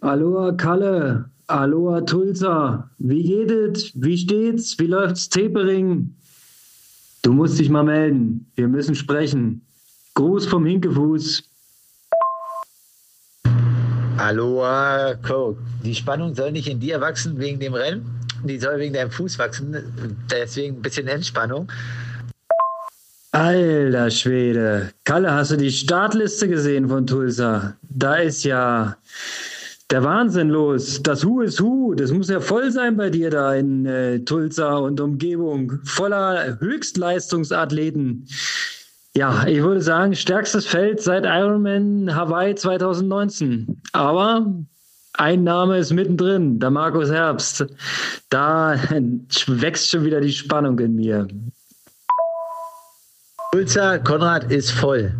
[0.00, 2.90] Aloha Kalle, Aloha Tulsa.
[2.98, 3.92] Wie geht es?
[3.94, 4.78] Wie steht's?
[4.78, 6.14] Wie läuft's Tapering?
[7.22, 8.50] Du musst dich mal melden.
[8.56, 9.62] Wir müssen sprechen.
[10.14, 11.42] Gruß vom Hinkefuß.
[14.18, 15.56] Aloha, Co.
[15.84, 18.04] Die Spannung soll nicht in dir wachsen wegen dem Rennen.
[18.44, 20.16] Die soll wegen deinem Fuß wachsen.
[20.30, 21.70] Deswegen ein bisschen Entspannung.
[23.32, 24.90] Alter Schwede.
[25.04, 27.76] Kalle, hast du die Startliste gesehen von Tulsa?
[27.82, 28.96] Da ist ja
[29.90, 31.02] der Wahnsinn los.
[31.02, 31.94] Das Hu ist Hu.
[31.94, 35.74] Das muss ja voll sein bei dir da in äh, Tulsa und Umgebung.
[35.84, 38.26] Voller Höchstleistungsathleten.
[39.14, 43.80] Ja, ich würde sagen, stärkstes Feld seit Ironman Hawaii 2019.
[43.92, 44.54] Aber
[45.14, 47.66] ein Name ist mittendrin, der Markus Herbst.
[48.28, 48.74] Da
[49.46, 51.28] wächst schon wieder die Spannung in mir.
[53.52, 55.14] Tulsa, Konrad ist voll.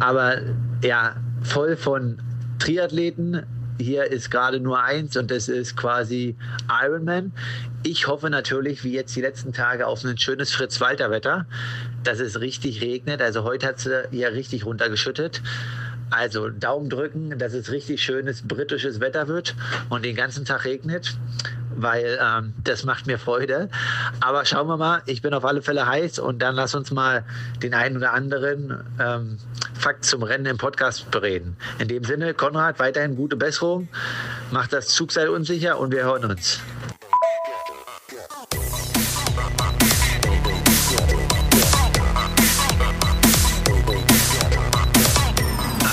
[0.00, 0.36] Aber
[0.82, 2.20] ja, voll von
[2.58, 3.46] Triathleten,
[3.80, 6.36] hier ist gerade nur eins und das ist quasi
[6.68, 7.32] Ironman.
[7.82, 11.46] Ich hoffe natürlich, wie jetzt die letzten Tage, auf ein schönes Fritz-Walter-Wetter,
[12.04, 13.22] dass es richtig regnet.
[13.22, 15.42] Also heute hat es ja richtig runtergeschüttet.
[16.10, 19.54] Also Daumen drücken, dass es richtig schönes britisches Wetter wird
[19.88, 21.16] und den ganzen Tag regnet,
[21.76, 23.68] weil ähm, das macht mir Freude.
[24.20, 27.24] Aber schauen wir mal, ich bin auf alle Fälle heiß und dann lass uns mal
[27.62, 29.38] den einen oder anderen ähm,
[29.78, 31.56] Fakt zum Rennen im Podcast bereden.
[31.78, 33.88] In dem Sinne, Konrad, weiterhin gute Besserung,
[34.50, 36.60] macht das Zugseil unsicher und wir hören uns.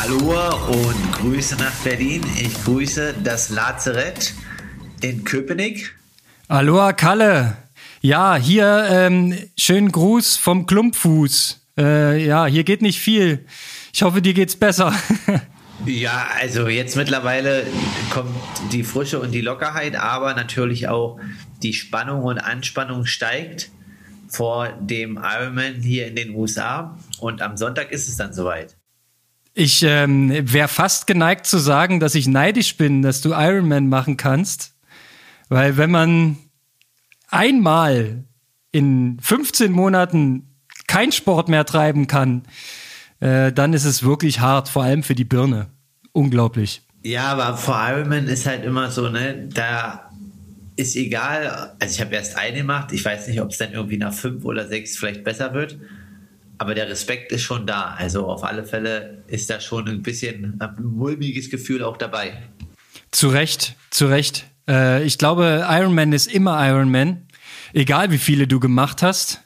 [0.07, 2.23] Aloha und Grüße nach Berlin.
[2.39, 4.33] Ich grüße das Lazarett
[5.01, 5.95] in Köpenick.
[6.47, 7.57] Aloha Kalle.
[8.01, 11.61] Ja, hier ähm, schönen Gruß vom Klumpfuß.
[11.77, 13.45] Äh, ja, hier geht nicht viel.
[13.93, 14.93] Ich hoffe, dir geht's besser.
[15.85, 17.65] ja, also jetzt mittlerweile
[18.11, 18.35] kommt
[18.71, 21.19] die Frische und die Lockerheit, aber natürlich auch
[21.63, 23.71] die Spannung und Anspannung steigt
[24.29, 26.97] vor dem Ironman hier in den USA.
[27.19, 28.75] Und am Sonntag ist es dann soweit.
[29.53, 34.15] Ich ähm, wäre fast geneigt zu sagen, dass ich neidisch bin, dass du Ironman machen
[34.15, 34.76] kannst.
[35.49, 36.37] Weil wenn man
[37.29, 38.25] einmal
[38.71, 40.55] in 15 Monaten
[40.87, 42.43] kein Sport mehr treiben kann,
[43.19, 45.67] äh, dann ist es wirklich hart, vor allem für die Birne.
[46.11, 46.81] Unglaublich.
[47.03, 50.09] Ja, aber vor Ironman ist halt immer so, ne, da
[50.75, 53.97] ist egal, also ich habe erst eine gemacht, ich weiß nicht, ob es dann irgendwie
[53.97, 55.77] nach fünf oder sechs vielleicht besser wird
[56.57, 57.95] aber der Respekt ist schon da.
[57.97, 62.41] Also auf alle Fälle ist da schon ein bisschen ein mulmiges Gefühl auch dabei.
[63.11, 64.46] Zu Recht, zu Recht.
[64.67, 67.27] Äh, ich glaube, Iron Man ist immer Iron Man,
[67.73, 69.41] egal wie viele du gemacht hast.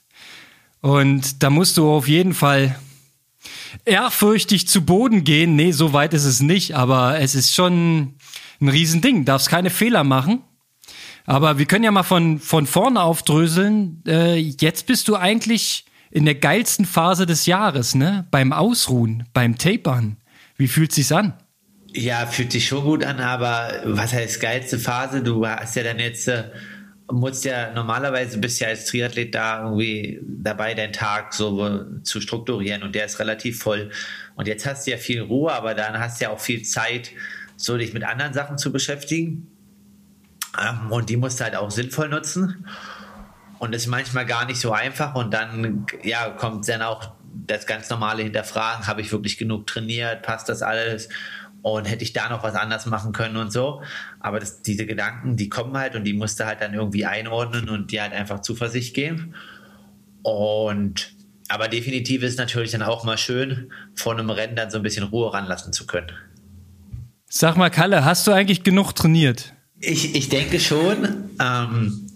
[0.82, 2.76] Und da musst du auf jeden Fall
[3.86, 5.56] ehrfürchtig zu Boden gehen.
[5.56, 8.16] Nee, so weit ist es nicht, aber es ist schon
[8.60, 9.26] ein Riesending.
[9.26, 10.42] Darfst keine Fehler machen.
[11.26, 14.04] Aber wir können ja mal von, von vorne aufdröseln.
[14.08, 18.28] Äh, jetzt bist du eigentlich in der geilsten Phase des Jahres, ne?
[18.32, 20.18] Beim Ausruhen, beim Tapern.
[20.58, 21.34] Wie fühlt sich's an?
[21.94, 25.22] Ja, fühlt sich schon gut an, aber was heißt geilste Phase?
[25.22, 26.46] Du hast ja dann jetzt, äh,
[27.12, 32.84] musst ja normalerweise bist ja als Triathlet da irgendwie dabei, deinen Tag so zu strukturieren
[32.84, 33.92] und der ist relativ voll.
[34.36, 37.12] Und jetzt hast du ja viel Ruhe, aber dann hast du ja auch viel Zeit,
[37.58, 39.48] so dich mit anderen Sachen zu beschäftigen.
[40.60, 42.66] Ähm, und die musst du halt auch sinnvoll nutzen
[43.60, 47.12] und ist manchmal gar nicht so einfach und dann ja kommt dann auch
[47.48, 51.10] das ganz normale Hinterfragen, habe ich wirklich genug trainiert, passt das alles
[51.62, 53.82] und hätte ich da noch was anders machen können und so.
[54.20, 57.92] Aber das, diese Gedanken, die kommen halt und die musste halt dann irgendwie einordnen und
[57.92, 59.34] dir halt einfach Zuversicht geben.
[60.24, 61.14] Und
[61.48, 65.04] aber definitiv ist natürlich dann auch mal schön, vor einem Rennen dann so ein bisschen
[65.04, 66.12] Ruhe ranlassen zu können.
[67.28, 69.54] Sag mal, Kalle, hast du eigentlich genug trainiert?
[69.80, 71.30] Ich, ich denke schon.
[71.40, 72.08] Ähm,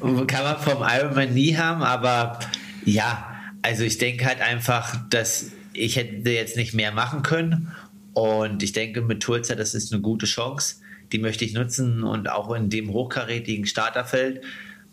[0.26, 2.38] kann man vom Ironman nie haben, aber
[2.84, 7.72] ja, also ich denke halt einfach, dass ich hätte jetzt nicht mehr machen können.
[8.12, 10.76] Und ich denke, mit Tulsa, das ist eine gute Chance.
[11.12, 14.42] Die möchte ich nutzen und auch in dem hochkarätigen Starterfeld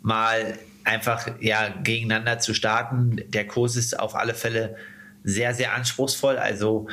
[0.01, 3.21] mal einfach ja gegeneinander zu starten.
[3.27, 4.75] Der Kurs ist auf alle Fälle
[5.23, 6.37] sehr, sehr anspruchsvoll.
[6.37, 6.87] Also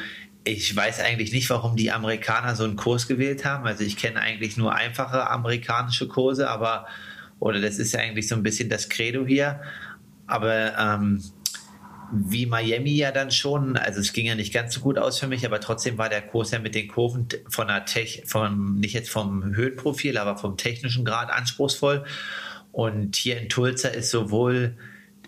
[0.45, 3.67] ich weiß eigentlich nicht, warum die Amerikaner so einen Kurs gewählt haben.
[3.67, 6.87] Also ich kenne eigentlich nur einfache amerikanische Kurse, aber
[7.39, 9.61] oder das ist ja eigentlich so ein bisschen das Credo hier.
[10.27, 11.23] Aber ähm,
[12.13, 15.27] wie Miami ja dann schon, also es ging ja nicht ganz so gut aus für
[15.27, 18.95] mich, aber trotzdem war der Kurs ja mit den Kurven von der Tech, von nicht
[18.95, 22.05] jetzt vom Höhenprofil, aber vom technischen Grad anspruchsvoll.
[22.73, 24.77] Und hier in Tulsa ist sowohl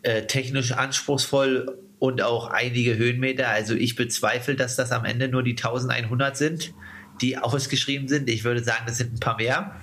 [0.03, 3.49] äh, technisch anspruchsvoll und auch einige Höhenmeter.
[3.49, 6.75] Also ich bezweifle, dass das am Ende nur die 1100 sind,
[7.21, 8.29] die ausgeschrieben sind.
[8.29, 9.77] Ich würde sagen, das sind ein paar mehr.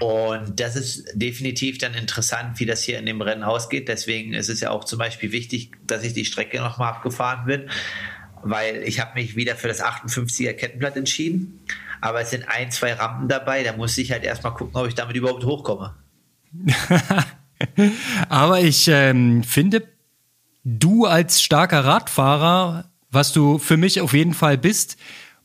[0.00, 3.86] Und das ist definitiv dann interessant, wie das hier in dem Rennen ausgeht.
[3.86, 7.68] Deswegen ist es ja auch zum Beispiel wichtig, dass ich die Strecke nochmal abgefahren bin,
[8.42, 11.60] weil ich habe mich wieder für das 58er Kettenblatt entschieden.
[12.00, 13.62] Aber es sind ein, zwei Rampen dabei.
[13.62, 15.94] Da muss ich halt erstmal gucken, ob ich damit überhaupt hochkomme.
[18.30, 19.86] Aber ich ähm, finde,
[20.64, 24.96] du als starker Radfahrer, was du für mich auf jeden Fall bist,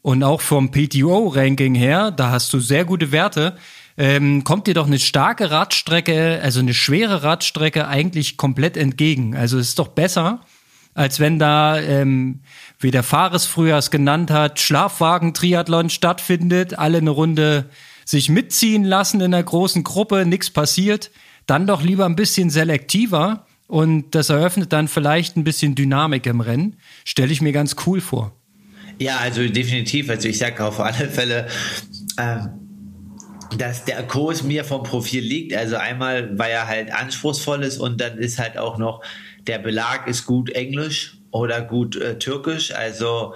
[0.02, 3.57] und auch vom PTO-Ranking her, da hast du sehr gute Werte,
[3.97, 9.36] ähm, kommt dir doch eine starke Radstrecke, also eine schwere Radstrecke eigentlich komplett entgegen.
[9.36, 10.42] Also es ist doch besser,
[10.94, 12.42] als wenn da, ähm,
[12.80, 17.69] wie der Fares früher es genannt hat, Schlafwagen-Triathlon stattfindet, alle eine Runde
[18.06, 21.12] sich mitziehen lassen in einer großen Gruppe, nichts passiert.
[21.47, 26.42] Dann doch lieber ein bisschen selektiver und das eröffnet dann vielleicht ein bisschen Dynamik im
[26.42, 26.77] Rennen.
[27.03, 28.33] Stelle ich mir ganz cool vor.
[29.00, 30.09] Ja, also definitiv.
[30.09, 31.47] Also ich sage auf alle Fälle,
[32.18, 32.65] ähm,
[33.57, 35.56] dass der Kurs mir vom Profil liegt.
[35.56, 39.01] Also einmal, weil er halt anspruchsvoll ist und dann ist halt auch noch,
[39.47, 42.74] der Belag ist gut Englisch oder gut äh, Türkisch.
[42.74, 43.36] Also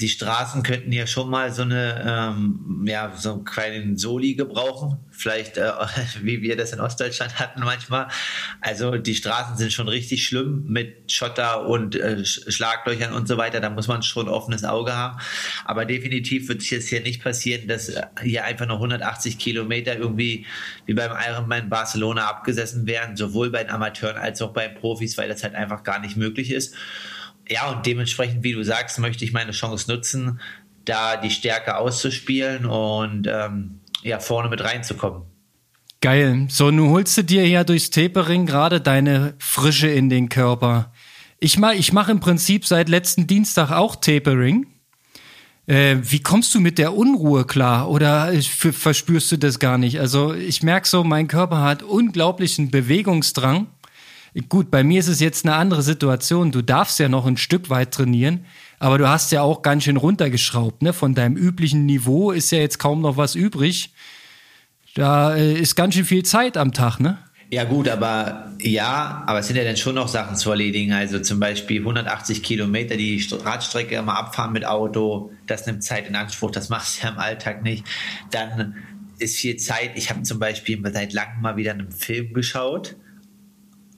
[0.00, 4.98] die Straßen könnten ja schon mal so eine, ähm, ja, so einen kleinen Soli gebrauchen.
[5.10, 5.72] Vielleicht, äh,
[6.22, 8.06] wie wir das in Ostdeutschland hatten manchmal.
[8.60, 13.60] Also die Straßen sind schon richtig schlimm mit Schotter und äh, Schlaglöchern und so weiter.
[13.60, 15.18] Da muss man schon ein offenes Auge haben.
[15.64, 17.92] Aber definitiv wird es jetzt hier nicht passieren, dass
[18.22, 20.46] hier einfach nur 180 Kilometer irgendwie
[20.86, 25.18] wie beim Ironman Barcelona abgesessen werden, sowohl bei den Amateuren als auch bei den Profis,
[25.18, 26.76] weil das halt einfach gar nicht möglich ist.
[27.48, 30.40] Ja, und dementsprechend, wie du sagst, möchte ich meine Chance nutzen,
[30.84, 35.22] da die Stärke auszuspielen und ähm, ja, vorne mit reinzukommen.
[36.00, 36.46] Geil.
[36.48, 40.92] So, nun holst du dir ja durchs Tapering gerade deine Frische in den Körper.
[41.40, 44.66] Ich mache ich mach im Prinzip seit letzten Dienstag auch Tapering.
[45.66, 47.90] Äh, wie kommst du mit der Unruhe klar?
[47.90, 50.00] Oder verspürst du das gar nicht?
[50.00, 53.66] Also ich merke so, mein Körper hat unglaublichen Bewegungsdrang.
[54.48, 56.52] Gut, bei mir ist es jetzt eine andere Situation.
[56.52, 58.44] Du darfst ja noch ein Stück weit trainieren,
[58.78, 60.82] aber du hast ja auch ganz schön runtergeschraubt.
[60.82, 60.92] Ne?
[60.92, 63.92] Von deinem üblichen Niveau ist ja jetzt kaum noch was übrig.
[64.94, 67.18] Da äh, ist ganz schön viel Zeit am Tag, ne?
[67.50, 70.92] Ja gut, aber ja, aber es sind ja dann schon noch Sachen zu erledigen.
[70.92, 76.14] Also zum Beispiel 180 Kilometer die Radstrecke immer abfahren mit Auto, das nimmt Zeit in
[76.14, 77.86] Anspruch, das machst du ja im Alltag nicht.
[78.30, 78.76] Dann
[79.18, 79.92] ist viel Zeit.
[79.94, 82.96] Ich habe zum Beispiel seit langem mal wieder einen Film geschaut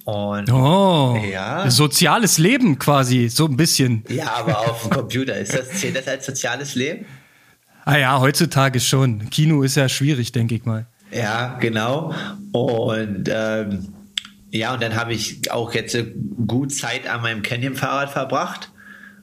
[0.05, 1.71] und oh, ja.
[1.71, 4.05] soziales Leben quasi, so ein bisschen.
[4.09, 5.37] Ja, aber auf dem Computer.
[5.37, 7.07] Ist das, zählt das als soziales Leben?
[7.85, 9.31] Ah ja, heutzutage schon.
[9.31, 10.87] Kino ist ja schwierig, denke ich mal.
[11.13, 12.15] Ja, genau.
[12.53, 13.95] Und ähm,
[14.51, 15.97] ja, und dann habe ich auch jetzt
[16.47, 18.71] gut Zeit an meinem Canyon-Fahrrad verbracht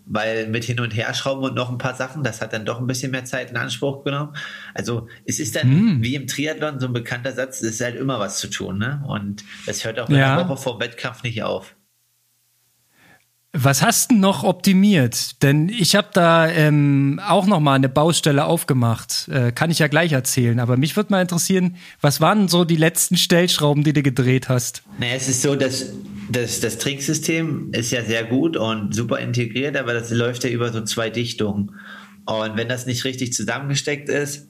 [0.09, 2.79] weil mit hin und her schrauben und noch ein paar Sachen, das hat dann doch
[2.79, 4.35] ein bisschen mehr Zeit in Anspruch genommen.
[4.73, 6.03] Also es ist dann mm.
[6.03, 9.03] wie im Triathlon so ein bekannter Satz, es ist halt immer was zu tun, ne?
[9.07, 10.35] Und das hört auch in ja.
[10.35, 11.76] der Woche vor Wettkampf nicht auf.
[13.53, 15.41] Was hast du noch optimiert?
[15.41, 19.29] Denn ich habe da ähm, auch noch mal eine Baustelle aufgemacht.
[19.29, 20.59] Äh, kann ich ja gleich erzählen.
[20.59, 24.83] Aber mich würde mal interessieren, was waren so die letzten Stellschrauben, die du gedreht hast?
[24.99, 25.93] Naja, es ist so, dass
[26.29, 30.71] das, das Trinksystem ist ja sehr gut und super integriert, aber das läuft ja über
[30.71, 31.71] so zwei Dichtungen.
[32.25, 34.49] Und wenn das nicht richtig zusammengesteckt ist,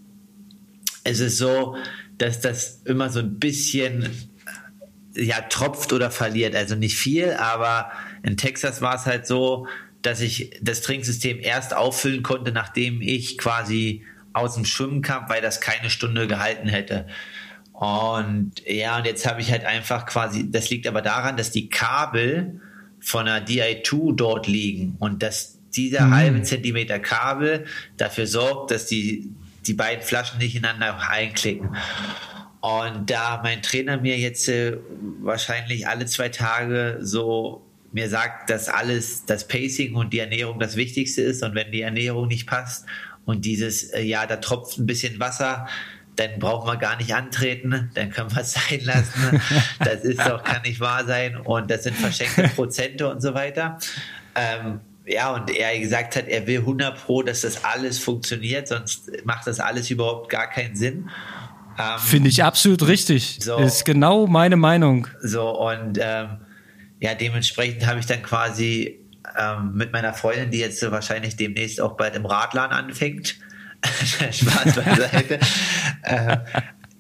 [1.04, 1.76] ist es so,
[2.18, 4.10] dass das immer so ein bisschen
[5.16, 6.56] ja, tropft oder verliert.
[6.56, 7.92] Also nicht viel, aber
[8.28, 9.68] in Texas war es halt so,
[10.02, 14.04] dass ich das Trinksystem erst auffüllen konnte, nachdem ich quasi
[14.34, 17.08] aus dem Schwimmen kam, weil das keine Stunde gehalten hätte.
[17.74, 21.70] Und ja, und jetzt habe ich halt einfach quasi, das liegt aber daran, dass die
[21.70, 22.60] Kabel
[23.00, 26.16] von der DI2 dort liegen und dass dieser mhm.
[26.16, 27.66] halbe Zentimeter Kabel
[27.98, 29.30] dafür sorgt, dass die,
[29.66, 31.76] die beiden Flaschen nicht ineinander einklicken.
[32.60, 34.78] Und da mein Trainer mir jetzt äh,
[35.22, 37.67] wahrscheinlich alle zwei Tage so
[37.98, 41.82] mir sagt, dass alles, das Pacing und die Ernährung das Wichtigste ist und wenn die
[41.82, 42.86] Ernährung nicht passt
[43.26, 45.68] und dieses, äh, ja, da tropft ein bisschen Wasser,
[46.16, 49.42] dann brauchen wir gar nicht antreten, dann können wir es sein lassen.
[49.80, 53.80] Das ist doch, kann nicht wahr sein und das sind verschenkte Prozente und so weiter.
[54.36, 59.10] Ähm, ja, und er gesagt hat, er will 100 Pro, dass das alles funktioniert, sonst
[59.26, 61.10] macht das alles überhaupt gar keinen Sinn.
[61.80, 63.40] Ähm, Finde ich absolut richtig.
[63.42, 65.08] So, ist genau meine Meinung.
[65.22, 66.38] So, und ähm,
[67.00, 69.06] ja, dementsprechend habe ich dann quasi
[69.38, 73.36] ähm, mit meiner Freundin, die jetzt wahrscheinlich demnächst auch bald im Radladen anfängt,
[74.32, 75.40] Spaß beiseite,
[76.04, 76.38] äh,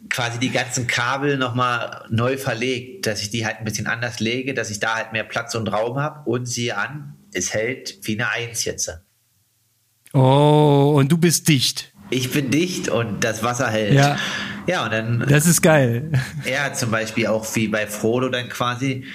[0.10, 4.54] quasi die ganzen Kabel nochmal neu verlegt, dass ich die halt ein bisschen anders lege,
[4.54, 8.20] dass ich da halt mehr Platz und Raum habe und siehe an, es hält wie
[8.20, 9.00] eine Eins jetzt.
[10.13, 11.94] Oh, und du bist dicht.
[12.10, 13.94] ich bin dicht und das Wasser hält.
[13.94, 14.18] Ja.
[14.68, 15.25] Ja, und dann.
[15.30, 16.12] Das ist geil.
[16.46, 19.06] Ja, zum Beispiel auch wie bei Frodo dann quasi.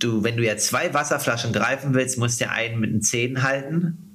[0.00, 3.42] Du, wenn du ja zwei Wasserflaschen greifen willst, musst du ja einen mit den Zähnen
[3.42, 4.10] halten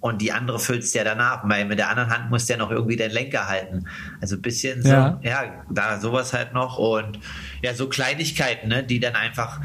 [0.00, 2.58] und die andere füllst du ja danach, weil mit der anderen Hand musst du ja
[2.58, 3.86] noch irgendwie den Lenker halten.
[4.20, 7.18] Also ein bisschen so, ja, ja da sowas halt noch und
[7.62, 9.60] ja, so Kleinigkeiten, ne, die dann einfach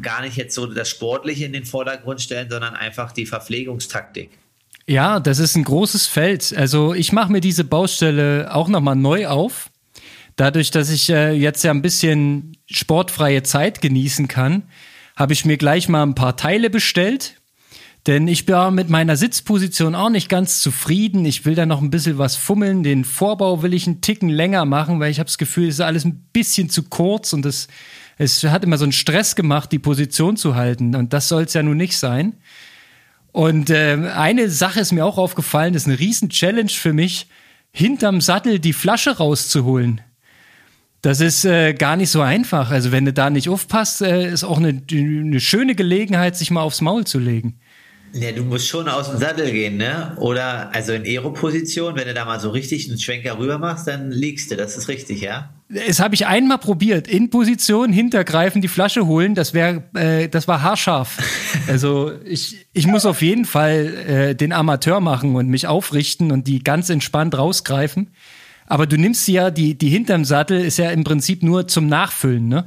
[0.00, 4.30] gar nicht jetzt so das Sportliche in den Vordergrund stellen, sondern einfach die Verpflegungstaktik.
[4.86, 6.54] Ja, das ist ein großes Feld.
[6.56, 9.70] Also ich mache mir diese Baustelle auch nochmal neu auf.
[10.36, 14.64] Dadurch, dass ich äh, jetzt ja ein bisschen sportfreie Zeit genießen kann,
[15.16, 17.40] habe ich mir gleich mal ein paar Teile bestellt.
[18.06, 21.24] Denn ich bin mit meiner Sitzposition auch nicht ganz zufrieden.
[21.24, 22.82] Ich will da noch ein bisschen was fummeln.
[22.82, 25.80] Den Vorbau will ich einen Ticken länger machen, weil ich habe das Gefühl, es ist
[25.80, 27.68] alles ein bisschen zu kurz und es,
[28.18, 30.94] es hat immer so einen Stress gemacht, die Position zu halten.
[30.94, 32.34] Und das soll es ja nun nicht sein.
[33.32, 37.26] Und äh, eine Sache ist mir auch aufgefallen, das ist eine riesen Challenge für mich,
[37.72, 40.02] hinterm Sattel die Flasche rauszuholen.
[41.04, 42.70] Das ist äh, gar nicht so einfach.
[42.70, 46.62] Also wenn du da nicht aufpasst, äh, ist auch eine, eine schöne Gelegenheit, sich mal
[46.62, 47.60] aufs Maul zu legen.
[48.14, 50.16] Ja, du musst schon aus dem Sattel gehen, ne?
[50.16, 54.12] Oder also in Aero-Position, wenn du da mal so richtig einen Schwenker rüber machst, dann
[54.12, 54.56] liegst du.
[54.56, 55.50] Das ist richtig, ja?
[55.68, 57.06] Es habe ich einmal probiert.
[57.06, 59.34] In Position, hintergreifen, die Flasche holen.
[59.34, 61.18] Das wäre, äh, das war haarscharf.
[61.66, 66.46] Also ich, ich muss auf jeden Fall äh, den Amateur machen und mich aufrichten und
[66.46, 68.10] die ganz entspannt rausgreifen.
[68.66, 71.86] Aber du nimmst sie ja, die, die hinterm Sattel ist ja im Prinzip nur zum
[71.86, 72.64] Nachfüllen, ne?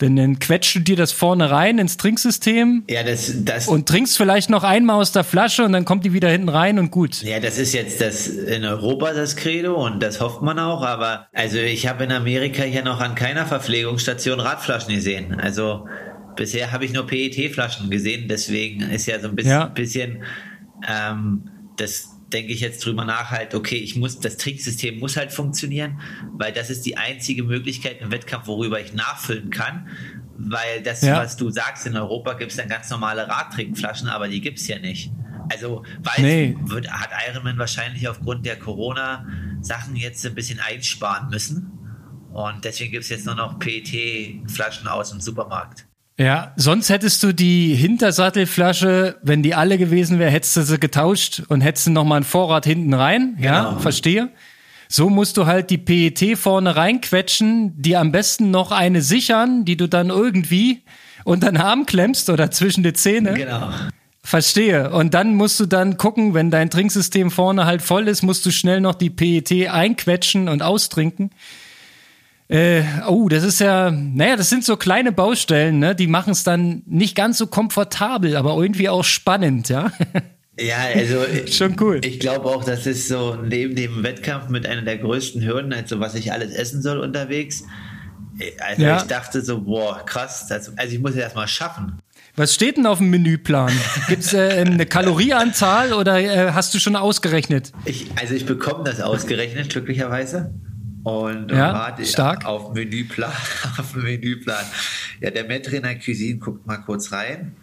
[0.00, 2.82] Denn dann quetscht du dir das vorne rein ins Trinksystem.
[2.90, 3.68] Ja, das, das.
[3.68, 6.78] Und trinkst vielleicht noch einmal aus der Flasche und dann kommt die wieder hinten rein
[6.78, 7.22] und gut.
[7.22, 11.28] Ja, das ist jetzt das in Europa das Credo und das hofft man auch, aber
[11.32, 15.38] also ich habe in Amerika hier noch an keiner Verpflegungsstation Radflaschen gesehen.
[15.40, 15.86] Also
[16.34, 19.66] bisher habe ich nur PET-Flaschen gesehen, deswegen ist ja so ein bisschen, ja.
[19.66, 20.24] bisschen
[20.88, 21.44] ähm,
[21.76, 26.00] das denke ich jetzt drüber nach halt, okay, ich muss, das Trinksystem muss halt funktionieren,
[26.32, 29.88] weil das ist die einzige Möglichkeit im Wettkampf, worüber ich nachfüllen kann.
[30.36, 31.18] Weil das, ja.
[31.18, 34.66] was du sagst, in Europa gibt es dann ganz normale Radtrinkflaschen, aber die gibt es
[34.66, 35.12] ja nicht.
[35.48, 36.56] Also, weil nee.
[36.62, 41.70] wird, hat Ironman wahrscheinlich aufgrund der Corona-Sachen jetzt ein bisschen einsparen müssen.
[42.32, 45.86] Und deswegen gibt es jetzt nur noch PET-Flaschen aus dem Supermarkt.
[46.16, 51.42] Ja, sonst hättest du die Hintersattelflasche, wenn die alle gewesen wäre, hättest du sie getauscht
[51.48, 53.34] und hättest du nochmal einen Vorrat hinten rein.
[53.36, 53.52] Genau.
[53.52, 54.30] Ja, verstehe.
[54.88, 59.76] So musst du halt die PET vorne reinquetschen, die am besten noch eine sichern, die
[59.76, 60.82] du dann irgendwie
[61.24, 63.34] unter den Arm klemmst oder zwischen die Zähne.
[63.34, 63.70] Genau.
[64.22, 64.90] Verstehe.
[64.90, 68.52] Und dann musst du dann gucken, wenn dein Trinksystem vorne halt voll ist, musst du
[68.52, 71.30] schnell noch die PET einquetschen und austrinken.
[72.48, 75.94] Äh, oh, das ist ja, naja, das sind so kleine Baustellen, ne?
[75.94, 79.92] Die machen es dann nicht ganz so komfortabel, aber irgendwie auch spannend, ja.
[80.56, 82.00] Ja, also schon cool.
[82.04, 85.98] Ich glaube auch, das ist so neben dem Wettkampf mit einer der größten Hürden, also
[85.98, 87.64] was ich alles essen soll unterwegs.
[88.60, 88.98] Also ja.
[88.98, 91.98] ich dachte so, boah, krass, das, also ich muss es erstmal schaffen.
[92.36, 93.72] Was steht denn auf dem Menüplan?
[94.08, 97.72] Gibt es äh, eine Kalorieanzahl oder äh, hast du schon ausgerechnet?
[97.84, 100.54] Ich, also ich bekomme das ausgerechnet, glücklicherweise
[101.04, 102.44] und ja, warte stark.
[102.46, 103.30] auf Menüplan,
[103.78, 104.64] auf Menüplan.
[105.20, 107.54] Ja, der Metriner Cuisine guckt mal kurz rein.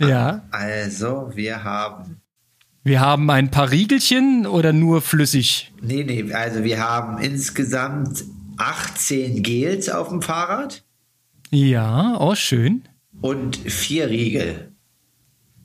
[0.00, 0.42] Ja.
[0.50, 2.16] Also, wir haben.
[2.82, 5.72] Wir haben ein paar Riegelchen oder nur flüssig?
[5.82, 8.24] Nee, nee, also wir haben insgesamt
[8.58, 10.84] 18 Gels auf dem Fahrrad.
[11.50, 12.88] Ja, oh, schön.
[13.20, 14.75] Und vier Riegel.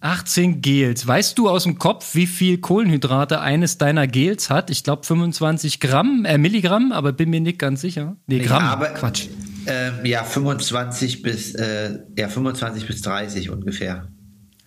[0.01, 1.05] 18 Gels.
[1.05, 4.70] Weißt du aus dem Kopf, wie viel Kohlenhydrate eines deiner Gels hat?
[4.70, 8.17] Ich glaube 25 Gramm, äh, Milligramm, aber bin mir nicht ganz sicher.
[8.27, 8.63] Nee, Gramm.
[8.63, 9.27] Aber, Quatsch.
[9.65, 14.08] Äh, ja, 25 bis, äh, ja, 25 bis 30 ungefähr.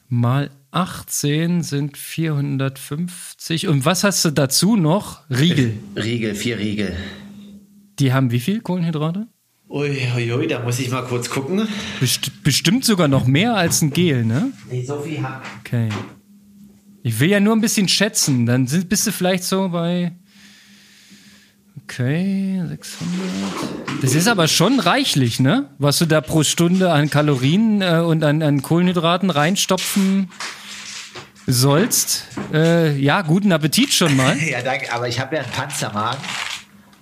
[0.09, 3.67] Mal 18 sind 450.
[3.67, 5.29] Und was hast du dazu noch?
[5.31, 5.75] Riegel.
[5.97, 6.95] Riegel, vier Riegel.
[7.99, 9.26] Die haben wie viel Kohlenhydrate?
[9.68, 11.66] Uiuiui, ui, da muss ich mal kurz gucken.
[11.99, 14.52] Best bestimmt sogar noch mehr als ein Gel, ne?
[14.71, 15.42] Nee, so viel haben.
[15.61, 15.88] Okay.
[17.02, 18.47] Ich will ja nur ein bisschen schätzen.
[18.47, 20.12] Dann sind, bist du vielleicht so bei.
[21.83, 23.12] Okay, 600.
[24.00, 25.71] Das ist aber schon reichlich, ne?
[25.78, 30.30] Was du da pro Stunde an Kalorien äh, und an, an Kohlenhydraten reinstopfen
[31.47, 32.25] sollst.
[32.52, 34.38] Äh, ja, guten Appetit schon mal.
[34.42, 36.21] ja, danke, aber ich habe ja einen Panzermagen.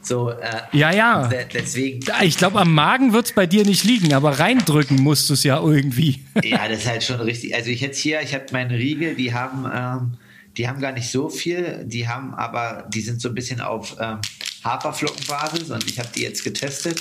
[0.02, 1.28] So, äh, ja, ja.
[1.54, 2.00] Deswegen.
[2.22, 5.44] Ich glaube, am Magen wird es bei dir nicht liegen, aber reindrücken musst du es
[5.44, 6.24] ja irgendwie.
[6.42, 7.54] ja, das ist halt schon richtig.
[7.54, 10.18] Also ich jetzt hier, ich habe meine Riegel, die haben, ähm,
[10.56, 13.96] die haben gar nicht so viel, die haben aber, die sind so ein bisschen auf
[14.00, 14.18] ähm,
[14.64, 17.00] Haferflockenbasis und ich habe die jetzt getestet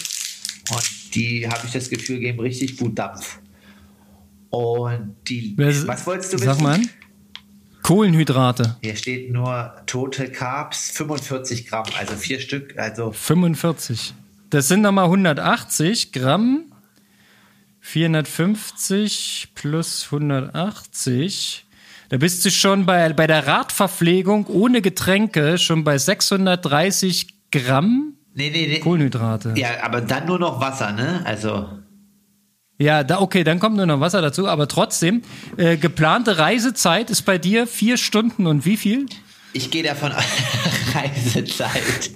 [0.69, 3.39] und die habe ich das Gefühl, geben richtig gut Dampf.
[4.51, 6.53] Und die, was, was wolltest du wissen?
[6.53, 6.79] Sag mal.
[7.83, 8.77] Kohlenhydrate.
[8.81, 12.77] Hier steht nur Total Carbs 45 Gramm, also vier Stück.
[12.77, 14.13] Also 45.
[14.49, 16.65] Das sind nochmal 180 Gramm.
[17.79, 21.65] 450 plus 180.
[22.09, 28.49] Da bist du schon bei, bei der Radverpflegung ohne Getränke schon bei 630 Gramm nee,
[28.49, 28.79] nee, nee.
[28.79, 29.53] Kohlenhydrate.
[29.55, 31.21] Ja, aber dann nur noch Wasser, ne?
[31.25, 31.69] Also.
[32.81, 35.21] Ja, da, okay, dann kommt nur noch Wasser dazu, aber trotzdem,
[35.57, 39.05] äh, geplante Reisezeit ist bei dir vier Stunden und wie viel?
[39.53, 40.23] Ich gehe davon aus,
[40.95, 42.11] Reisezeit.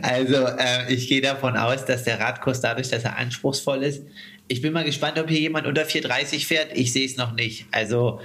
[0.00, 4.02] also, äh, ich gehe davon aus, dass der Radkurs dadurch, dass er anspruchsvoll ist,
[4.48, 6.68] ich bin mal gespannt, ob hier jemand unter 4,30 fährt.
[6.74, 7.66] Ich sehe es noch nicht.
[7.70, 8.20] Also.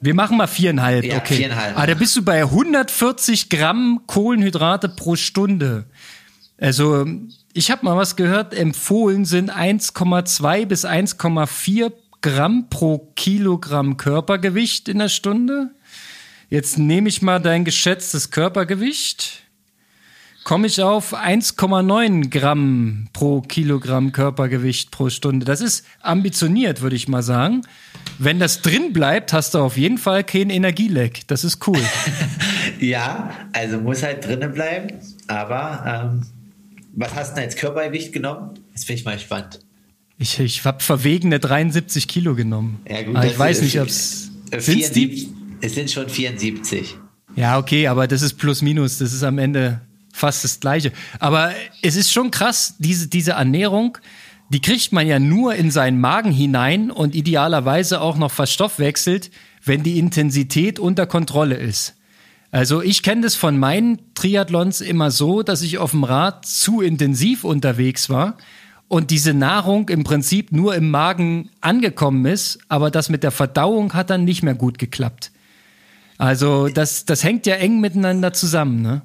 [0.00, 1.34] Wir machen mal viereinhalb, ja, okay.
[1.34, 1.76] Viereinhalb.
[1.76, 5.86] Ah, da bist du bei 140 Gramm Kohlenhydrate pro Stunde.
[6.58, 7.06] Also,
[7.52, 14.98] ich habe mal was gehört, empfohlen sind 1,2 bis 1,4 Gramm pro Kilogramm Körpergewicht in
[14.98, 15.70] der Stunde.
[16.50, 19.48] Jetzt nehme ich mal dein geschätztes Körpergewicht
[20.48, 25.44] komme ich auf 1,9 Gramm pro Kilogramm Körpergewicht pro Stunde.
[25.44, 27.66] Das ist ambitioniert, würde ich mal sagen.
[28.18, 31.28] Wenn das drin bleibt, hast du auf jeden Fall kein Energieleck.
[31.28, 31.78] Das ist cool.
[32.80, 34.94] ja, also muss halt drinnen bleiben.
[35.26, 36.22] Aber ähm,
[36.94, 38.58] was hast du denn als Körpergewicht genommen?
[38.74, 39.60] Jetzt bin ich mal gespannt.
[40.18, 42.80] Ich, ich habe verwegene 73 Kilo genommen.
[42.88, 44.30] Ja, gut, aber ich weiß nicht, ob es.
[44.50, 45.28] Die?
[45.60, 46.96] Es sind schon 74.
[47.36, 48.98] Ja, okay, aber das ist plus minus.
[48.98, 49.80] Das ist am Ende
[50.12, 50.92] fast das Gleiche.
[51.20, 51.52] Aber
[51.82, 53.98] es ist schon krass, diese, diese Ernährung,
[54.50, 59.30] die kriegt man ja nur in seinen Magen hinein und idealerweise auch noch verstoffwechselt,
[59.64, 61.94] wenn die Intensität unter Kontrolle ist.
[62.50, 66.80] Also ich kenne das von meinen Triathlons immer so, dass ich auf dem Rad zu
[66.80, 68.38] intensiv unterwegs war
[68.88, 73.92] und diese Nahrung im Prinzip nur im Magen angekommen ist, aber das mit der Verdauung
[73.92, 75.30] hat dann nicht mehr gut geklappt.
[76.16, 79.02] Also das, das hängt ja eng miteinander zusammen, ne?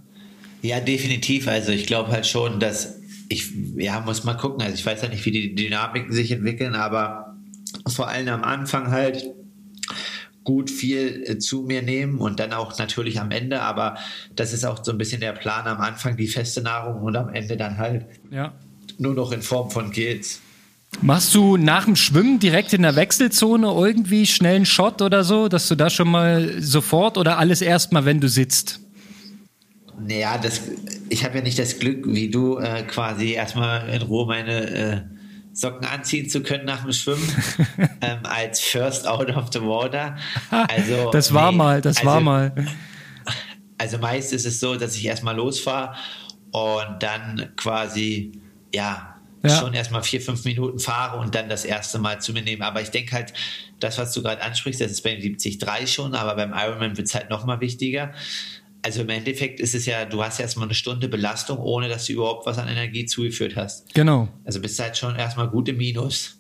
[0.62, 1.50] Ja, definitiv.
[1.50, 4.62] Also ich glaube halt schon, dass ich, ja, muss mal gucken.
[4.62, 7.36] Also ich weiß ja nicht, wie die Dynamiken sich entwickeln, aber
[7.88, 9.26] vor allem am Anfang halt
[10.44, 13.98] gut viel äh, zu mir nehmen und dann auch natürlich am Ende, aber
[14.36, 17.30] das ist auch so ein bisschen der Plan am Anfang, die feste Nahrung und am
[17.30, 18.54] Ende dann halt ja.
[18.98, 20.42] nur noch in Form von Gels.
[21.02, 25.48] Machst du nach dem Schwimmen direkt in der Wechselzone irgendwie schnell einen Shot oder so,
[25.48, 28.80] dass du da schon mal sofort oder alles erstmal, wenn du sitzt?
[30.00, 30.62] Naja, das,
[31.10, 35.02] ich habe ja nicht das Glück, wie du, äh, quasi erstmal in Ruhe meine äh,
[35.54, 37.28] Socken anziehen zu können nach dem Schwimmen,
[38.02, 40.18] ähm, als First Out of the Water.
[40.50, 42.54] Also, das war nee, mal, das also, war mal.
[43.78, 45.96] Also meist ist es so, dass ich erstmal losfahre
[46.52, 48.32] und dann quasi,
[48.74, 49.60] ja, ja.
[49.60, 52.66] schon erstmal vier, fünf Minuten fahre und dann das erste Mal zu mir nehme.
[52.66, 53.34] Aber ich denke halt,
[53.82, 57.16] das, was du gerade ansprichst, das ist beim 70-3 schon, aber beim Ironman wird es
[57.16, 58.14] halt nochmal wichtiger
[58.84, 62.14] also im Endeffekt ist es ja, du hast erstmal eine Stunde Belastung, ohne dass du
[62.14, 63.94] überhaupt was an Energie zugeführt hast.
[63.94, 64.28] Genau.
[64.44, 66.40] Also bist du halt schon erstmal gut im Minus.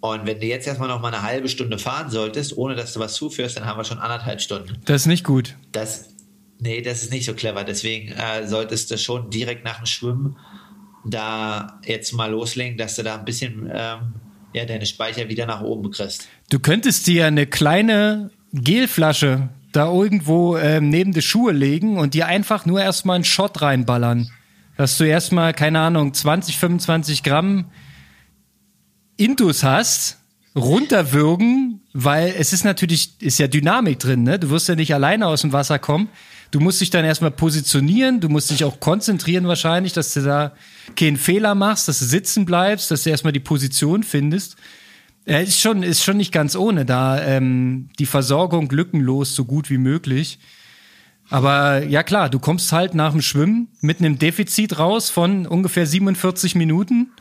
[0.00, 3.00] Und wenn du jetzt erstmal noch mal eine halbe Stunde fahren solltest, ohne dass du
[3.00, 4.78] was zuführst, dann haben wir schon anderthalb Stunden.
[4.84, 5.56] Das ist nicht gut.
[5.72, 6.14] Das,
[6.60, 7.64] nee, das ist nicht so clever.
[7.64, 10.36] Deswegen äh, solltest du schon direkt nach dem Schwimmen
[11.04, 14.14] da jetzt mal loslegen, dass du da ein bisschen ähm,
[14.52, 16.28] ja, deine Speicher wieder nach oben kriegst.
[16.50, 22.26] Du könntest dir eine kleine Gelflasche da irgendwo ähm, neben die Schuhe legen und dir
[22.26, 24.30] einfach nur erstmal einen Shot reinballern.
[24.76, 27.66] Dass du erstmal, keine Ahnung, 20, 25 Gramm
[29.16, 30.18] Intus hast,
[30.56, 34.38] runterwürgen, weil es ist natürlich, ist ja Dynamik drin, ne?
[34.38, 36.08] Du wirst ja nicht alleine aus dem Wasser kommen.
[36.50, 40.52] Du musst dich dann erstmal positionieren, du musst dich auch konzentrieren wahrscheinlich, dass du da
[40.96, 44.56] keinen Fehler machst, dass du sitzen bleibst, dass du erstmal die Position findest.
[45.24, 49.70] Ja, ist schon, ist schon nicht ganz ohne, da ähm, die Versorgung lückenlos so gut
[49.70, 50.38] wie möglich.
[51.30, 55.86] Aber ja klar, du kommst halt nach dem Schwimmen mit einem Defizit raus von ungefähr
[55.86, 57.12] 47 Minuten.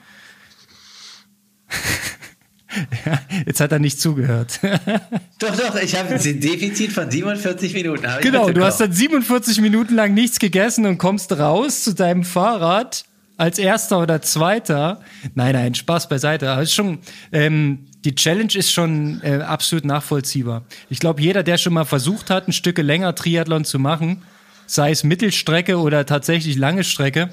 [3.06, 4.60] ja, jetzt hat er nicht zugehört.
[5.40, 8.06] doch, doch, ich habe ein Defizit von 47 Minuten.
[8.22, 13.06] Genau, du hast dann 47 Minuten lang nichts gegessen und kommst raus zu deinem Fahrrad
[13.42, 15.02] als erster oder zweiter.
[15.34, 16.52] Nein, nein, Spaß beiseite.
[16.52, 17.00] Aber ist schon,
[17.32, 20.64] ähm, die Challenge ist schon äh, absolut nachvollziehbar.
[20.90, 24.22] Ich glaube, jeder, der schon mal versucht hat, ein Stück länger Triathlon zu machen,
[24.68, 27.32] sei es Mittelstrecke oder tatsächlich lange Strecke,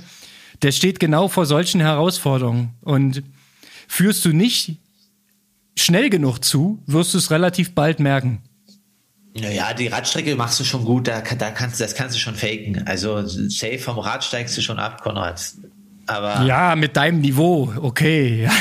[0.62, 2.71] der steht genau vor solchen Herausforderungen.
[2.81, 3.23] Und
[3.87, 4.79] führst du nicht
[5.77, 8.40] schnell genug zu, wirst du es relativ bald merken.
[9.38, 12.85] Naja, die Radstrecke machst du schon gut, da, da kannst, das kannst du schon faken.
[12.87, 15.53] Also safe vom Rad steigst du schon ab, Konrad.
[16.09, 18.49] Aber ja, mit deinem Niveau, okay.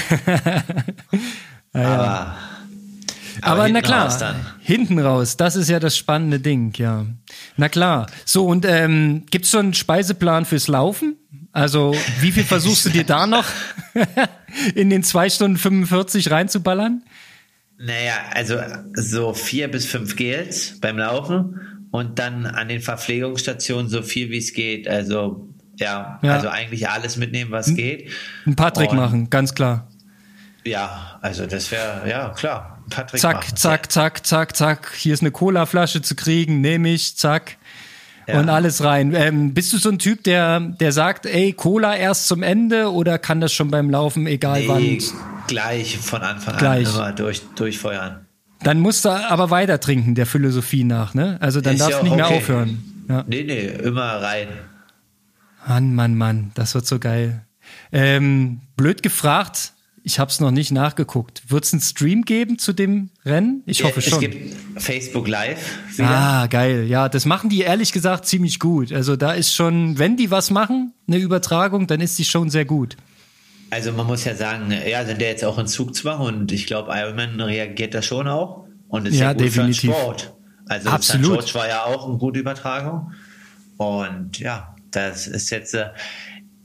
[1.73, 2.36] Ja, Aber
[3.41, 7.05] Aber, aber na klar, hinten raus, das ist ja das spannende Ding, ja.
[7.55, 8.07] Na klar.
[8.25, 11.17] So, und ähm, gibt es so einen Speiseplan fürs Laufen?
[11.51, 13.45] Also, wie viel versuchst du dir da noch
[14.75, 17.03] in den zwei Stunden 45 reinzuballern?
[17.79, 18.57] Naja, also
[18.95, 24.38] so vier bis fünf Gels beim Laufen und dann an den Verpflegungsstationen so viel wie
[24.38, 24.88] es geht.
[24.88, 28.09] Also ja, ja, also eigentlich alles mitnehmen, was geht.
[28.45, 29.87] Ein Patrick und, machen, ganz klar.
[30.63, 32.79] Ja, also das wäre, ja, klar.
[32.89, 33.55] Patrick zack, machen.
[33.55, 34.91] zack, zack, zack, zack.
[34.95, 37.57] Hier ist eine Colaflasche zu kriegen, nehme ich, zack.
[38.27, 38.39] Ja.
[38.39, 39.13] Und alles rein.
[39.15, 43.17] Ähm, bist du so ein Typ, der, der sagt, ey, Cola erst zum Ende oder
[43.17, 45.47] kann das schon beim Laufen, egal nee, wann?
[45.47, 46.87] Gleich von Anfang gleich.
[46.89, 48.25] an immer durch, durchfeuern.
[48.63, 51.37] Dann musst du aber weiter trinken, der Philosophie nach, ne?
[51.39, 52.21] Also dann ist darfst du nicht okay.
[52.21, 53.05] mehr aufhören.
[53.07, 53.23] Ja.
[53.27, 54.47] Nee, nee, immer rein.
[55.67, 57.45] Mann, Mann, Mann, das wird so geil.
[57.91, 61.43] Ähm, blöd gefragt, ich habe es noch nicht nachgeguckt.
[61.49, 63.63] Wird es einen Stream geben zu dem Rennen?
[63.65, 64.23] Ich hoffe ja, schon.
[64.23, 65.60] Es gibt Facebook Live.
[65.97, 66.10] Wieder.
[66.10, 66.86] Ah, geil.
[66.86, 68.93] Ja, das machen die ehrlich gesagt ziemlich gut.
[68.93, 72.63] Also da ist schon, wenn die was machen, eine Übertragung, dann ist die schon sehr
[72.63, 72.95] gut.
[73.69, 76.93] Also man muss ja sagen, ja, sind ja jetzt auch in Zugzwang und ich glaube,
[76.95, 79.82] Ironman reagiert da schon auch und ist ja, ja gut definitiv.
[79.82, 80.34] für den Sport.
[80.69, 81.25] Also Absolut.
[81.25, 81.51] St.
[81.51, 83.12] George war ja auch eine gute Übertragung
[83.75, 85.89] und ja, das ist jetzt äh,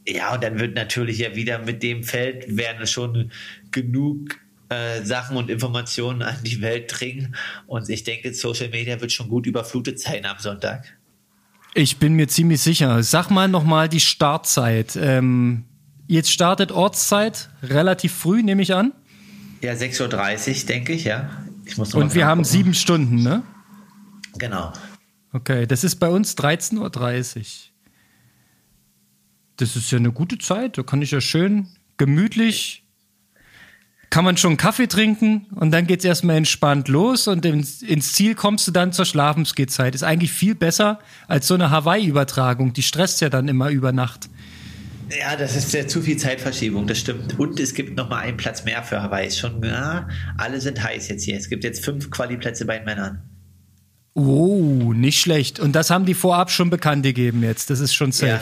[0.06, 3.30] ja, und dann wird natürlich ja wieder mit dem Feld werden schon
[3.70, 7.36] genug äh, Sachen und Informationen an die Welt dringen.
[7.66, 10.96] Und ich denke, Social Media wird schon gut überflutet sein am Sonntag.
[11.74, 13.02] Ich bin mir ziemlich sicher.
[13.02, 14.96] Sag mal nochmal die Startzeit.
[14.96, 15.64] Ähm,
[16.08, 18.92] jetzt startet Ortszeit relativ früh, nehme ich an.
[19.62, 21.30] Ja, 6.30 Uhr, denke ich, ja.
[21.64, 23.44] Ich muss und wir haben sieben Stunden, ne?
[24.36, 24.72] Genau.
[25.32, 27.71] Okay, das ist bei uns 13.30 Uhr.
[29.62, 30.76] Das ist ja eine gute Zeit.
[30.76, 32.82] Da kann ich ja schön gemütlich,
[34.10, 38.12] kann man schon Kaffee trinken und dann geht es erstmal entspannt los und ins, ins,
[38.12, 39.94] Ziel kommst du dann zur Schlafensgehzeit.
[39.94, 40.98] Ist eigentlich viel besser
[41.28, 42.72] als so eine Hawaii-Übertragung.
[42.72, 44.28] Die stresst ja dann immer über Nacht.
[45.16, 47.38] Ja, das ist ja zu viel Zeitverschiebung, das stimmt.
[47.38, 49.28] Und es gibt noch mal einen Platz mehr für Hawaii.
[49.28, 51.36] Ist schon, ja, alle sind heiß jetzt hier.
[51.36, 53.22] Es gibt jetzt fünf Quali-Plätze bei den Männern.
[54.14, 55.60] Oh, nicht schlecht.
[55.60, 57.70] Und das haben die vorab schon bekannt gegeben jetzt.
[57.70, 58.32] Das ist schon safe.
[58.32, 58.40] Ja.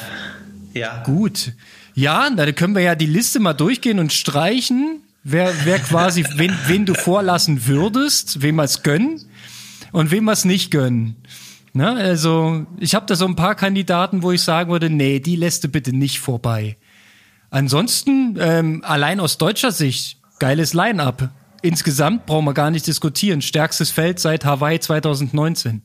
[0.74, 1.02] Ja.
[1.02, 1.52] Gut.
[1.94, 6.56] Ja, dann können wir ja die Liste mal durchgehen und streichen, wer, wer quasi, wen,
[6.66, 9.22] wen du vorlassen würdest, wem wir es gönnen
[9.92, 11.16] und wem wir es nicht gönnen.
[11.72, 11.90] Ne?
[11.90, 15.64] Also, ich habe da so ein paar Kandidaten, wo ich sagen würde, nee, die lässt
[15.64, 16.76] du bitte nicht vorbei.
[17.50, 21.30] Ansonsten, ähm, allein aus deutscher Sicht, geiles Line-up.
[21.62, 23.42] Insgesamt brauchen wir gar nicht diskutieren.
[23.42, 25.83] Stärkstes Feld seit Hawaii 2019.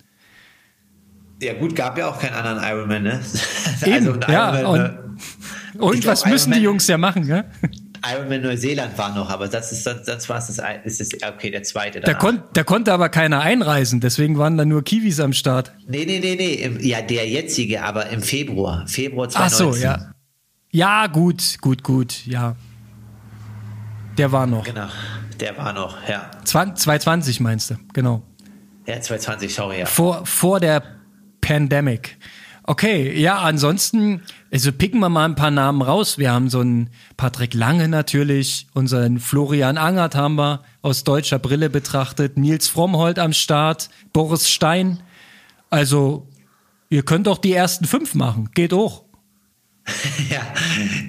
[1.46, 3.22] Ja gut, gab ja auch keinen anderen Ironman, ne?
[3.86, 4.98] Eben, also ja, Ironman,
[5.74, 7.46] und, und glaub, was müssen Ironman, die Jungs ja machen, ne?
[8.04, 10.60] Ironman Neuseeland war noch, aber das ist sonst war es das,
[11.00, 12.00] ist das okay, der zweite.
[12.00, 15.72] Da, kon, da konnte aber keiner einreisen, deswegen waren da nur Kiwis am Start.
[15.88, 19.68] Nee, nee, nee, nee, ja, der jetzige, aber im Februar, Februar 2019.
[19.68, 20.12] Ach so, ja.
[20.72, 22.56] Ja, gut, gut, gut, ja.
[24.18, 24.66] Der war noch.
[24.66, 24.88] Genau,
[25.40, 26.32] der war noch, ja.
[26.44, 28.24] 2020 meinst du, genau.
[28.88, 29.86] Ja, 2020, sorry, ja.
[29.86, 30.84] Vor, vor der
[31.46, 32.18] Pandemic.
[32.64, 36.18] Okay, ja, ansonsten, also picken wir mal ein paar Namen raus.
[36.18, 41.70] Wir haben so einen Patrick Lange natürlich, unseren Florian Angert haben wir aus deutscher Brille
[41.70, 45.04] betrachtet, Nils Frommholt am Start, Boris Stein.
[45.70, 46.28] Also,
[46.90, 48.50] ihr könnt doch die ersten fünf machen.
[48.56, 49.04] Geht hoch.
[50.32, 50.42] Ja,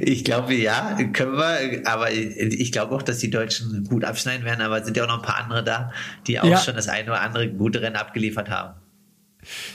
[0.00, 4.60] ich glaube ja, können wir, aber ich glaube auch, dass die Deutschen gut abschneiden werden,
[4.60, 5.92] aber es sind ja auch noch ein paar andere da,
[6.26, 6.58] die auch ja.
[6.58, 8.74] schon das eine oder andere gute Rennen abgeliefert haben.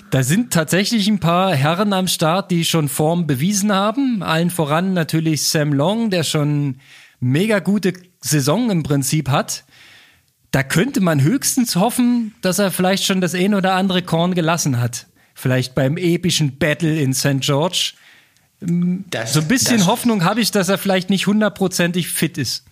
[0.10, 4.24] Da sind tatsächlich ein paar Herren am Start, die schon Form bewiesen haben.
[4.24, 6.78] Allen voran natürlich Sam Long, der schon
[7.20, 9.64] mega gute Saison im Prinzip hat.
[10.52, 14.80] Da könnte man höchstens hoffen, dass er vielleicht schon das ein oder andere Korn gelassen
[14.80, 15.08] hat.
[15.34, 17.40] Vielleicht beim epischen Battle in St.
[17.40, 17.94] George.
[18.60, 22.66] Das, so ein bisschen das, Hoffnung habe ich, dass er vielleicht nicht hundertprozentig fit ist.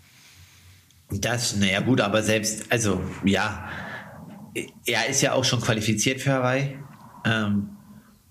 [1.10, 3.68] Das, naja, gut, aber selbst, also, ja,
[4.86, 6.78] er ist ja auch schon qualifiziert für Hawaii.
[7.26, 7.70] Ähm,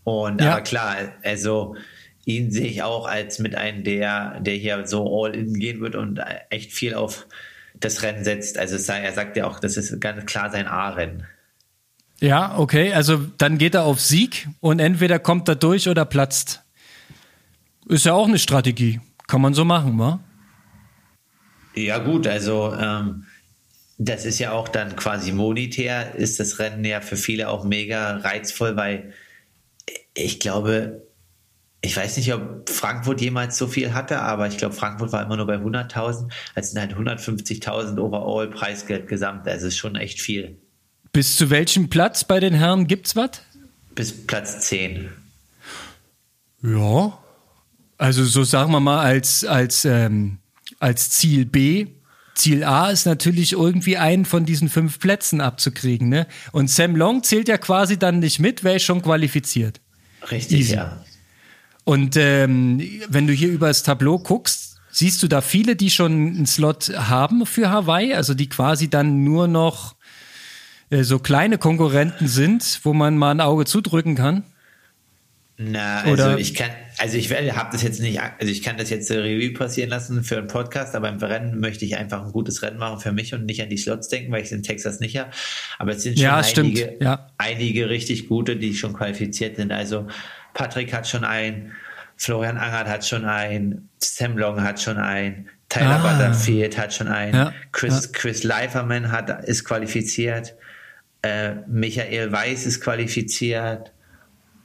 [0.05, 0.53] und ja.
[0.53, 1.77] aber klar, also
[2.25, 5.97] ihn sehe ich auch als mit einem, der, der hier so all in gehen wird
[5.97, 6.21] und
[6.51, 7.27] echt viel auf
[7.81, 8.59] das Rennen setzt.
[8.59, 11.27] Also er sagt ja auch, das ist ganz klar sein A-Rennen.
[12.21, 16.63] Ja, okay, also dann geht er auf Sieg und entweder kommt er durch oder platzt.
[17.87, 19.01] Ist ja auch eine Strategie.
[19.29, 20.21] Kann man so machen, wa?
[21.75, 23.25] Ja, gut, also ähm,
[23.99, 28.19] das ist ja auch dann quasi monetär, ist das Rennen ja für viele auch mega
[28.19, 29.13] reizvoll, weil
[30.15, 31.03] ich glaube,
[31.81, 35.37] ich weiß nicht, ob Frankfurt jemals so viel hatte, aber ich glaube, Frankfurt war immer
[35.37, 36.31] nur bei 100.000.
[36.55, 39.47] Es sind halt 150.000 Overall Preisgeld gesamt.
[39.47, 40.59] Das ist schon echt viel.
[41.13, 43.43] Bis zu welchem Platz bei den Herren gibt's was?
[43.95, 45.09] Bis Platz 10.
[46.63, 47.19] Ja.
[47.97, 50.39] Also so sagen wir mal als, als, ähm,
[50.79, 51.87] als Ziel B.
[52.39, 56.09] Ziel A ist natürlich irgendwie einen von diesen fünf Plätzen abzukriegen.
[56.09, 56.27] Ne?
[56.53, 59.81] Und Sam Long zählt ja quasi dann nicht mit, wäre schon qualifiziert.
[60.31, 60.75] Richtig, Easy.
[60.75, 61.05] ja.
[61.85, 66.13] Und ähm, wenn du hier über das Tableau guckst, siehst du da viele, die schon
[66.13, 69.95] einen Slot haben für Hawaii, also die quasi dann nur noch
[70.91, 74.45] äh, so kleine Konkurrenten sind, wo man mal ein Auge zudrücken kann?
[75.61, 76.39] Na, also Oder?
[76.39, 79.53] ich kann, also ich werde, habe das jetzt nicht, also ich kann das jetzt Revue
[79.53, 83.01] passieren lassen für einen Podcast, aber im Rennen möchte ich einfach ein gutes Rennen machen
[83.01, 85.31] für mich und nicht an die Slots denken, weil ich es in Texas nicht habe.
[85.81, 87.31] Aber es sind schon ja, einige, ja.
[87.39, 89.73] einige richtig gute, die schon qualifiziert sind.
[89.73, 90.07] Also
[90.55, 91.73] Patrick hat schon einen,
[92.17, 96.13] Florian Angert hat schon einen, Sam Long hat schon einen, Tyler ah.
[96.13, 98.13] Butterfield hat schon einen, ja, Chris.
[98.13, 100.55] Chris Leiferman hat, ist qualifiziert,
[101.23, 103.91] äh, Michael Weiß ist qualifiziert.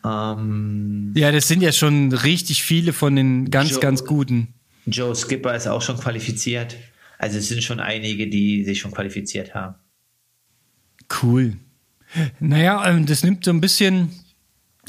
[0.05, 4.53] Ähm, ja, das sind ja schon richtig viele von den ganz, Joe, ganz guten.
[4.85, 6.75] Joe Skipper ist auch schon qualifiziert.
[7.17, 9.75] Also es sind schon einige, die sich schon qualifiziert haben.
[11.21, 11.57] Cool.
[12.39, 14.11] Naja, ähm, das nimmt so ein bisschen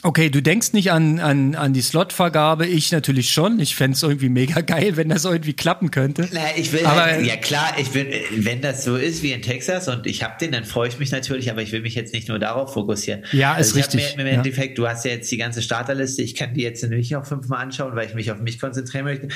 [0.02, 3.58] Okay, du denkst nicht an, an, an die Slotvergabe, ich natürlich schon.
[3.58, 6.28] Ich fände es irgendwie mega geil, wenn das irgendwie klappen könnte.
[6.30, 9.40] Na, ich will, aber, halt, ja klar, ich will, wenn das so ist wie in
[9.40, 12.12] Texas und ich habe den, dann freue ich mich natürlich, aber ich will mich jetzt
[12.12, 13.24] nicht nur darauf fokussieren.
[13.32, 14.16] Ja, also ist richtig.
[14.16, 14.84] Mir, Im Endeffekt, ja.
[14.84, 17.96] du hast ja jetzt die ganze Starterliste, ich kann die jetzt nicht noch fünfmal anschauen,
[17.96, 19.28] weil ich mich auf mich konzentrieren möchte.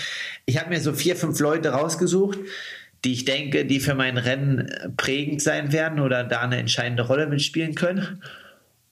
[0.44, 2.38] Ich habe mir so vier, fünf Leute rausgesucht,
[3.06, 7.26] die ich denke, die für mein Rennen prägend sein werden oder da eine entscheidende Rolle
[7.26, 8.20] mitspielen können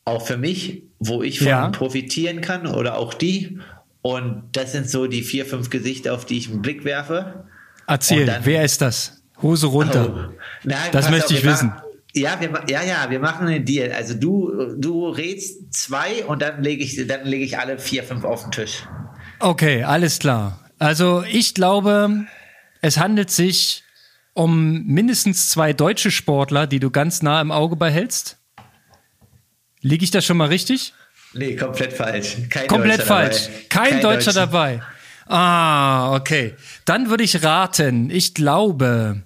[0.06, 1.68] auch für mich, wo ich von ja.
[1.68, 3.58] profitieren kann oder auch die.
[4.00, 7.44] Und das sind so die vier, fünf Gesichter, auf die ich einen Blick werfe.
[7.86, 9.22] Erzähl, dann, wer ist das?
[9.42, 10.30] Hose runter.
[10.32, 11.68] Oh, nein, das möchte auf, ich wissen.
[11.68, 11.82] Machen,
[12.14, 13.92] ja, wir, ja, ja, wir machen einen Deal.
[13.92, 18.24] Also du, du rätst zwei und dann lege ich, dann lege ich alle vier, fünf
[18.24, 18.84] auf den Tisch.
[19.40, 20.70] Okay, alles klar.
[20.78, 22.26] Also ich glaube,
[22.80, 23.82] es handelt sich
[24.34, 28.38] um mindestens zwei deutsche Sportler, die du ganz nah im Auge behältst.
[29.80, 30.92] Liege ich da schon mal richtig?
[31.32, 32.36] Nee, komplett falsch.
[32.48, 33.44] Kein komplett Deutscher falsch.
[33.44, 33.62] Dabei.
[33.68, 34.82] Kein, Kein Deutscher, Deutscher dabei.
[35.26, 36.54] Ah, okay.
[36.84, 38.10] Dann würde ich raten.
[38.10, 39.22] Ich glaube,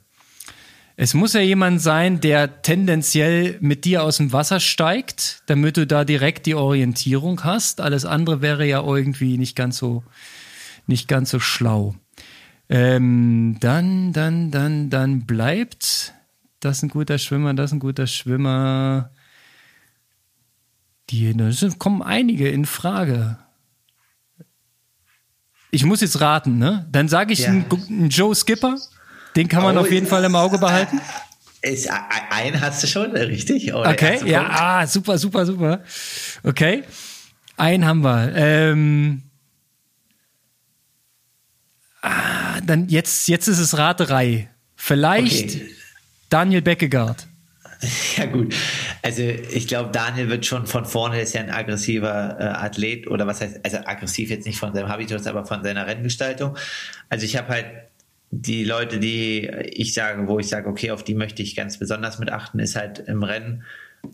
[0.96, 5.86] es muss ja jemand sein, der tendenziell mit dir aus dem Wasser steigt, damit du
[5.86, 7.80] da direkt die Orientierung hast.
[7.80, 10.02] Alles andere wäre ja irgendwie nicht ganz so,
[10.86, 11.94] nicht ganz so schlau.
[12.68, 16.14] Ähm, dann, dann, dann, dann bleibt
[16.60, 19.10] das ist ein guter Schwimmer, das ist ein guter Schwimmer.
[21.10, 23.38] Die, da kommen einige in Frage.
[25.72, 26.86] Ich muss jetzt raten, ne?
[26.90, 27.48] Dann sage ich ja.
[27.48, 28.76] einen, einen, Joe Skipper.
[29.36, 31.00] Den kann man oh, auf jeden Fall im Auge behalten.
[31.62, 31.88] Ist,
[32.30, 33.72] einen hast du schon, richtig?
[33.74, 35.84] Oder okay, ja, ah, super, super, super.
[36.42, 36.84] Okay,
[37.56, 38.32] einen haben wir.
[38.34, 39.22] Ähm,
[42.02, 44.48] ah, dann jetzt, jetzt ist es Raterei.
[44.74, 45.70] Vielleicht okay.
[46.30, 47.26] Daniel Beckegaard.
[48.16, 48.54] Ja, gut.
[49.02, 53.26] Also, ich glaube, Daniel wird schon von vorne, ist ja ein aggressiver äh, Athlet oder
[53.26, 56.56] was heißt, also aggressiv jetzt nicht von seinem Habitus, aber von seiner Renngestaltung.
[57.08, 57.66] Also, ich habe halt
[58.30, 62.18] die Leute, die ich sage, wo ich sage, okay, auf die möchte ich ganz besonders
[62.18, 63.64] mit achten, ist halt im Rennen.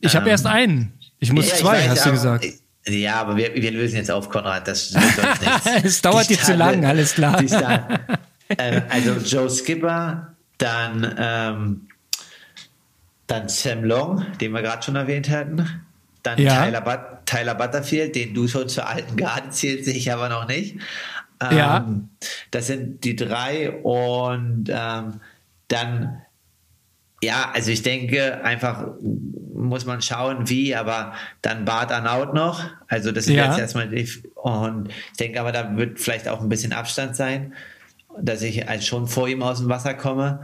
[0.00, 0.92] Ich habe ähm, erst einen.
[1.18, 2.46] Ich muss ja, zwei, ich weiß, hast du gesagt.
[2.88, 4.68] Ja, aber wir, wir lösen jetzt auf, Konrad.
[4.68, 5.84] Das wird sonst nichts.
[5.84, 7.40] es dauert dir zu lang, alles klar.
[8.48, 11.88] äh, also Joe Skipper, dann ähm,
[13.26, 15.84] dann Sam Long, den wir gerade schon erwähnt hatten.
[16.22, 16.64] Dann ja.
[16.64, 20.76] Tyler, But Tyler, Butterfield, den du schon zur alten Garde zählst, ich aber noch nicht.
[21.40, 21.86] Ähm, ja.
[22.50, 25.20] Das sind die drei und ähm,
[25.68, 26.22] dann,
[27.22, 28.86] ja, also ich denke, einfach
[29.54, 32.64] muss man schauen, wie, aber dann Bart Arnaut noch.
[32.88, 33.46] Also das ist ja.
[33.46, 37.54] jetzt erstmal die, und ich denke aber, da wird vielleicht auch ein bisschen Abstand sein,
[38.18, 40.40] dass ich also schon vor ihm aus dem Wasser komme.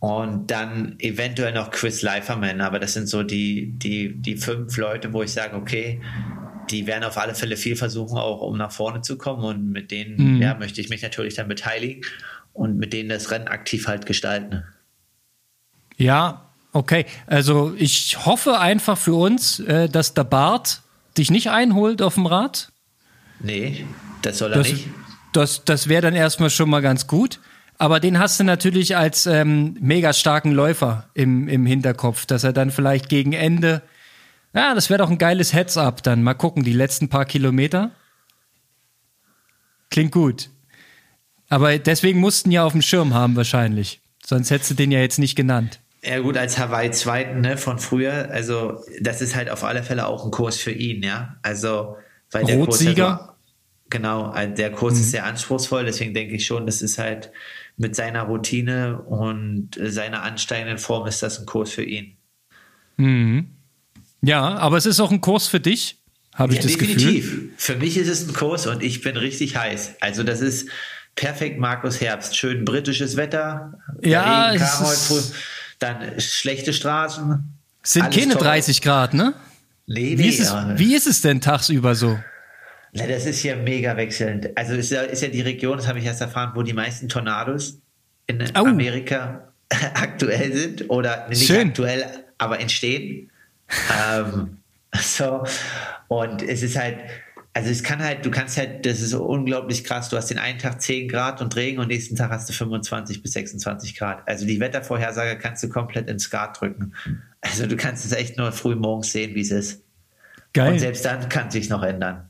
[0.00, 5.12] Und dann eventuell noch Chris Leiferman, aber das sind so die, die, die fünf Leute,
[5.12, 6.00] wo ich sage, okay,
[6.70, 9.44] die werden auf alle Fälle viel versuchen, auch um nach vorne zu kommen.
[9.44, 10.42] Und mit denen mhm.
[10.42, 12.02] ja, möchte ich mich natürlich dann beteiligen
[12.54, 14.64] und mit denen das Rennen aktiv halt gestalten.
[15.96, 17.04] Ja, okay.
[17.26, 20.80] Also ich hoffe einfach für uns, äh, dass der Bart
[21.18, 22.72] dich nicht einholt auf dem Rad.
[23.40, 23.84] Nee,
[24.22, 24.88] das soll er das, nicht.
[25.34, 27.38] Das, das wäre dann erstmal schon mal ganz gut.
[27.80, 32.52] Aber den hast du natürlich als ähm, mega starken Läufer im, im Hinterkopf, dass er
[32.52, 33.80] dann vielleicht gegen Ende,
[34.52, 36.22] ja, das wäre doch ein geiles Heads-up dann.
[36.22, 37.92] Mal gucken, die letzten paar Kilometer.
[39.90, 40.50] Klingt gut.
[41.48, 44.02] Aber deswegen mussten ja auf dem Schirm haben wahrscheinlich.
[44.26, 45.80] Sonst hättest du den ja jetzt nicht genannt.
[46.04, 50.06] Ja gut, als Hawaii Zweiten ne, von früher, also das ist halt auf alle Fälle
[50.06, 51.36] auch ein Kurs für ihn, ja.
[51.40, 51.96] Also
[52.30, 53.16] weil der Rotsieger?
[53.16, 53.36] Kurs,
[53.88, 55.00] genau, äh, der Kurs Mhm.
[55.00, 57.30] ist sehr anspruchsvoll, deswegen denke ich schon, das ist halt
[57.80, 62.16] mit seiner Routine und äh, seiner ansteigenden Form ist das ein Kurs für ihn.
[64.22, 65.96] Ja, aber es ist auch ein Kurs für dich,
[66.34, 66.94] habe ich Ja, das Gefühl.
[66.96, 67.38] definitiv.
[67.56, 69.94] Für mich ist es ein Kurs und ich bin richtig heiß.
[70.00, 70.68] Also das ist
[71.16, 72.36] perfekt Markus Herbst.
[72.36, 73.78] Schön britisches Wetter.
[74.02, 75.20] Ja, Regen kam heute früh.
[75.78, 77.42] Dann schlechte Straßen.
[77.82, 78.42] Sind keine toll.
[78.42, 79.32] 30 Grad, ne?
[79.86, 82.18] Nee, Wie nee, ist, es, wie ist es denn tagsüber so?
[82.92, 84.56] Na, das ist ja mega wechselnd.
[84.56, 87.08] Also ist ja, ist ja die Region, das habe ich erst erfahren, wo die meisten
[87.08, 87.78] Tornados
[88.26, 88.64] in Au.
[88.64, 89.52] Amerika
[89.94, 91.68] aktuell sind oder nicht Schön.
[91.68, 92.04] aktuell,
[92.38, 93.30] aber entstehen.
[94.12, 94.58] ähm,
[94.98, 95.44] so
[96.08, 96.98] und es ist halt,
[97.52, 100.08] also es kann halt, du kannst halt, das ist unglaublich krass.
[100.08, 103.22] Du hast den einen Tag 10 Grad und Regen und nächsten Tag hast du 25
[103.22, 104.26] bis 26 Grad.
[104.26, 106.94] Also die Wettervorhersage kannst du komplett ins Skat drücken.
[107.40, 109.82] Also du kannst es echt nur früh morgens sehen, wie es ist.
[110.52, 110.72] Geil.
[110.72, 112.29] Und selbst dann kann es sich noch ändern.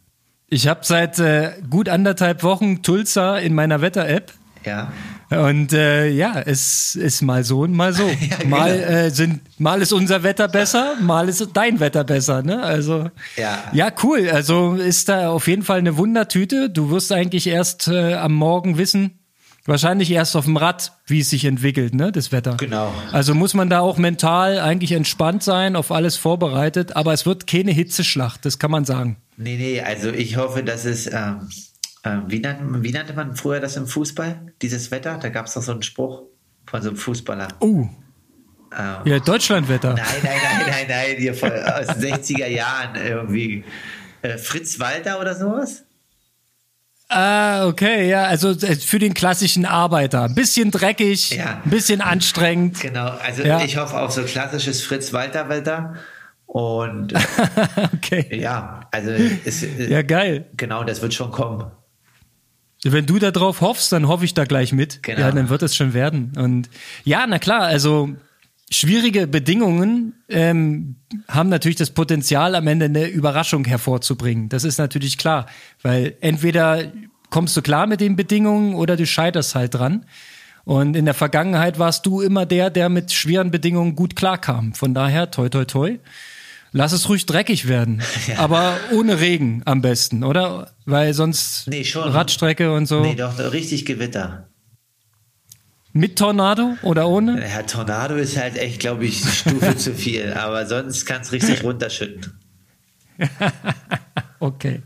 [0.52, 4.32] Ich habe seit äh, gut anderthalb Wochen Tulsa in meiner Wetter-App.
[4.66, 4.92] Ja.
[5.30, 8.02] Und äh, ja, es ist mal so und mal so.
[8.20, 8.56] Ja, genau.
[8.56, 12.42] mal, äh, sind, mal ist unser Wetter besser, mal ist dein Wetter besser.
[12.42, 12.60] Ne?
[12.60, 13.58] Also Ja.
[13.72, 14.28] ja, cool.
[14.28, 16.68] Also ist da auf jeden Fall eine Wundertüte.
[16.68, 19.19] Du wirst eigentlich erst äh, am Morgen wissen,
[19.66, 22.57] wahrscheinlich erst auf dem Rad, wie es sich entwickelt, ne, das Wetter.
[22.57, 22.92] Genau.
[23.12, 26.96] Also muss man da auch mental eigentlich entspannt sein, auf alles vorbereitet.
[26.96, 29.16] Aber es wird keine Hitzeschlacht, das kann man sagen.
[29.37, 31.49] Nee, nee, also ich hoffe, dass es, ähm,
[32.05, 35.18] ähm, wie, nannte, wie nannte man früher das im Fußball, dieses Wetter?
[35.18, 36.23] Da gab es doch so einen Spruch
[36.66, 37.49] von so einem Fußballer.
[37.61, 37.87] Oh,
[38.73, 39.94] Ähm, ja, Deutschlandwetter.
[39.94, 43.64] Nein, nein, nein, nein, nein, hier von, aus den 60er Jahren irgendwie.
[44.23, 45.83] Äh, Fritz Walter oder sowas?
[47.12, 50.23] Ah, okay, ja, also äh, für den klassischen Arbeiter.
[50.23, 51.61] Ein bisschen dreckig, Ja.
[51.64, 52.81] ein bisschen anstrengend.
[52.81, 53.62] Genau, also Ja.
[53.64, 55.94] ich hoffe auf so klassisches Fritz Walter Wetter.
[56.46, 57.12] Und
[57.94, 58.29] Okay.
[58.40, 59.11] ja, also
[59.44, 60.46] es, Ja, geil.
[60.57, 61.70] genau, das wird schon kommen.
[62.85, 65.03] Wenn du da drauf hoffst, dann hoffe ich da gleich mit.
[65.03, 65.20] Genau.
[65.20, 66.33] Ja, dann wird es schon werden.
[66.37, 66.70] Und
[67.05, 68.09] ja, na klar, also
[68.70, 70.96] schwierige Bedingungen ähm,
[71.28, 74.48] haben natürlich das Potenzial, am Ende eine Überraschung hervorzubringen.
[74.48, 75.46] Das ist natürlich klar,
[75.83, 76.85] weil entweder
[77.30, 80.06] kommst du klar mit den Bedingungen oder du scheiterst halt dran.
[80.64, 84.74] Und in der Vergangenheit warst du immer der, der mit schweren Bedingungen gut klarkam.
[84.74, 85.98] Von daher, toi, toi, toi.
[86.72, 88.02] Lass es ruhig dreckig werden.
[88.37, 90.70] Aber ohne Regen am besten, oder?
[90.85, 92.09] Weil sonst Nee, schon.
[92.09, 93.00] Radstrecke und so.
[93.00, 94.49] Nee, doch, richtig Gewitter.
[95.92, 97.40] Mit Tornado oder ohne?
[97.40, 101.64] Ja, Tornado ist halt echt, glaube ich, Stufe zu viel, aber sonst kann es richtig
[101.64, 102.33] runterschütten.
[104.42, 104.81] Okay.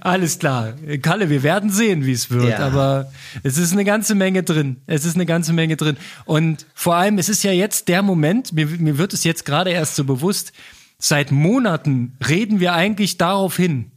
[0.00, 0.74] Alles klar.
[1.02, 2.50] Kalle, wir werden sehen, wie es wird.
[2.50, 2.58] Ja.
[2.60, 3.10] Aber
[3.42, 4.76] es ist eine ganze Menge drin.
[4.86, 5.96] Es ist eine ganze Menge drin.
[6.24, 9.70] Und vor allem, es ist ja jetzt der Moment, mir, mir wird es jetzt gerade
[9.70, 10.52] erst so bewusst,
[10.98, 13.90] seit Monaten reden wir eigentlich darauf hin.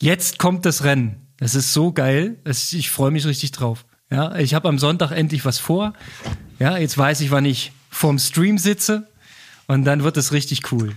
[0.00, 1.16] Jetzt kommt das Rennen.
[1.38, 2.36] Das ist so geil.
[2.44, 3.84] Es, ich freue mich richtig drauf.
[4.14, 5.92] Ja, ich habe am Sonntag endlich was vor.
[6.58, 9.08] Ja, jetzt weiß ich, wann ich vorm Stream sitze.
[9.66, 10.92] Und dann wird es richtig cool.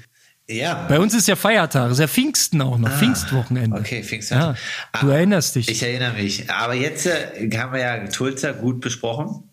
[0.50, 0.86] Ja.
[0.88, 3.76] Bei uns ist ja Feiertag, ist ja Pfingsten auch noch, Pfingstwochenende.
[3.76, 4.38] Ah, Okay, Pfingsten.
[4.38, 4.56] Ja,
[5.02, 5.68] du Ah, erinnerst dich.
[5.70, 6.50] Ich erinnere mich.
[6.50, 9.44] Aber jetzt äh, haben wir ja Tulsa gut besprochen.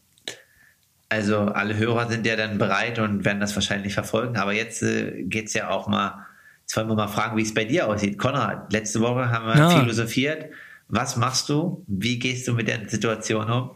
[1.08, 4.36] Also alle Hörer sind ja dann bereit und werden das wahrscheinlich verfolgen.
[4.36, 6.26] Aber jetzt äh, geht es ja auch mal,
[6.62, 8.18] jetzt wollen wir mal fragen, wie es bei dir aussieht.
[8.18, 9.70] Konrad, letzte Woche haben wir Ja.
[9.80, 10.46] philosophiert.
[10.94, 11.84] Was machst du?
[11.88, 13.70] Wie gehst du mit der Situation um?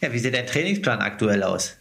[0.00, 1.76] Ja, wie sieht dein Trainingsplan aktuell aus?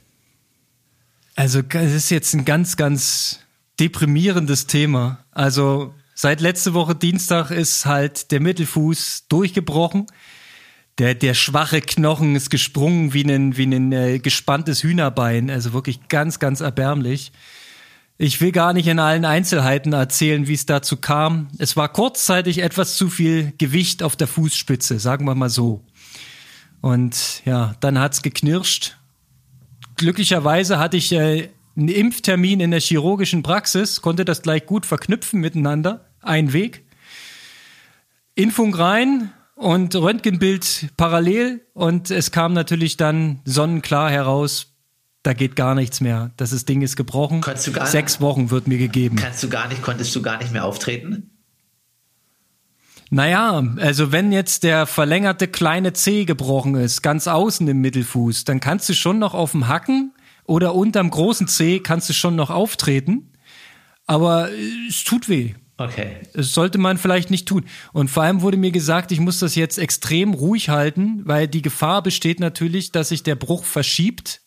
[1.36, 3.41] Also es ist jetzt ein ganz, ganz
[3.80, 5.23] deprimierendes Thema.
[5.30, 10.08] Also seit letzte Woche Dienstag ist halt der Mittelfuß durchgebrochen.
[10.97, 15.52] Der, der schwache Knochen ist gesprungen wie ein, wie ein äh, gespanntes Hühnerbein.
[15.52, 17.32] Also wirklich ganz, ganz erbärmlich.
[18.21, 21.47] Ich will gar nicht in allen Einzelheiten erzählen, wie es dazu kam.
[21.58, 25.86] Es war kurzzeitig etwas zu viel Gewicht auf der Fußspitze, sagen wir mal so.
[26.81, 28.98] Und ja, dann hat's geknirscht.
[29.96, 35.39] Glücklicherweise hatte ich äh, einen Impftermin in der chirurgischen Praxis, konnte das gleich gut verknüpfen
[35.39, 36.10] miteinander.
[36.19, 36.83] Ein Weg.
[38.35, 44.68] Impfung rein und Röntgenbild parallel und es kam natürlich dann sonnenklar heraus,
[45.30, 46.32] da geht gar nichts mehr.
[46.38, 47.42] Das ist, Ding ist gebrochen.
[47.42, 49.15] Konntest du gar- Sechs Wochen wird mir gegeben.
[49.15, 51.30] Kannst du gar nicht, konntest du gar nicht mehr auftreten?
[53.12, 58.60] Naja, also wenn jetzt der verlängerte kleine Zeh gebrochen ist, ganz außen im Mittelfuß, dann
[58.60, 60.13] kannst du schon noch auf dem Hacken
[60.46, 63.32] oder unterm großen Zeh kannst du schon noch auftreten.
[64.08, 65.54] Aber äh, es tut weh.
[65.77, 66.17] Okay.
[66.34, 67.65] Das sollte man vielleicht nicht tun.
[67.94, 71.62] Und vor allem wurde mir gesagt, ich muss das jetzt extrem ruhig halten, weil die
[71.62, 74.42] Gefahr besteht natürlich, dass sich der Bruch verschiebt.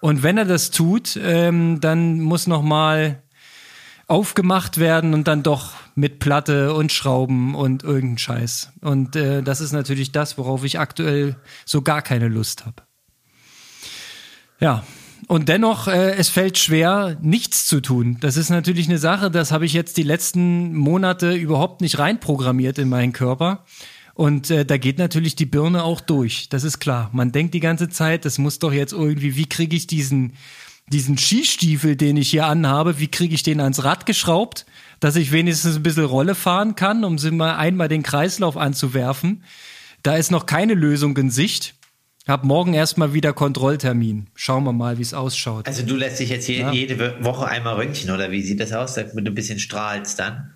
[0.00, 3.22] Und wenn er das tut, ähm, dann muss noch mal
[4.06, 8.72] aufgemacht werden und dann doch mit Platte und Schrauben und irgendein Scheiß.
[8.80, 12.82] Und äh, das ist natürlich das, worauf ich aktuell so gar keine Lust habe.
[14.58, 14.82] Ja,
[15.28, 18.16] und dennoch, äh, es fällt schwer, nichts zu tun.
[18.20, 22.78] Das ist natürlich eine Sache, das habe ich jetzt die letzten Monate überhaupt nicht reinprogrammiert
[22.78, 23.64] in meinen Körper.
[24.20, 26.50] Und äh, da geht natürlich die Birne auch durch.
[26.50, 27.08] Das ist klar.
[27.14, 30.34] Man denkt die ganze Zeit, das muss doch jetzt irgendwie, wie kriege ich diesen,
[30.92, 34.66] diesen Skistiefel, den ich hier anhabe, wie kriege ich den ans Rad geschraubt,
[35.00, 39.42] dass ich wenigstens ein bisschen Rolle fahren kann, um mal einmal den Kreislauf anzuwerfen.
[40.02, 41.74] Da ist noch keine Lösung in Sicht.
[42.28, 44.26] Hab morgen erstmal wieder Kontrolltermin.
[44.34, 45.66] Schauen wir mal, wie es ausschaut.
[45.66, 46.70] Also du lässt dich jetzt je, ja.
[46.70, 50.50] jede Woche einmal röntgen oder wie sieht das aus, damit du ein bisschen strahlst dann?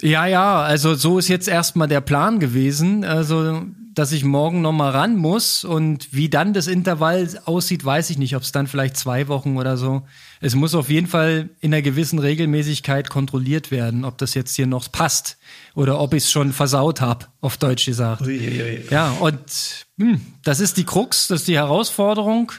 [0.00, 3.04] Ja, ja, also so ist jetzt erstmal der Plan gewesen.
[3.04, 3.66] Also
[3.98, 8.36] dass ich morgen nochmal ran muss und wie dann das Intervall aussieht, weiß ich nicht,
[8.36, 10.02] ob es dann vielleicht zwei Wochen oder so.
[10.40, 14.68] Es muss auf jeden Fall in einer gewissen Regelmäßigkeit kontrolliert werden, ob das jetzt hier
[14.68, 15.36] noch passt
[15.74, 18.22] oder ob ich es schon versaut habe, auf Deutsch gesagt.
[18.22, 18.84] Uiuiui.
[18.88, 22.52] Ja, und hm, das ist die Krux, das ist die Herausforderung.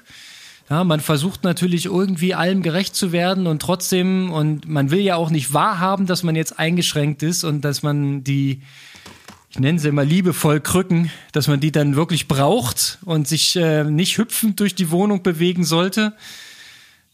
[0.70, 5.16] Ja, man versucht natürlich irgendwie allem gerecht zu werden und trotzdem, und man will ja
[5.16, 8.62] auch nicht wahrhaben, dass man jetzt eingeschränkt ist und dass man die
[9.52, 13.84] ich nenne sie immer liebevoll Krücken, dass man die dann wirklich braucht und sich äh,
[13.84, 16.14] nicht hüpfend durch die Wohnung bewegen sollte.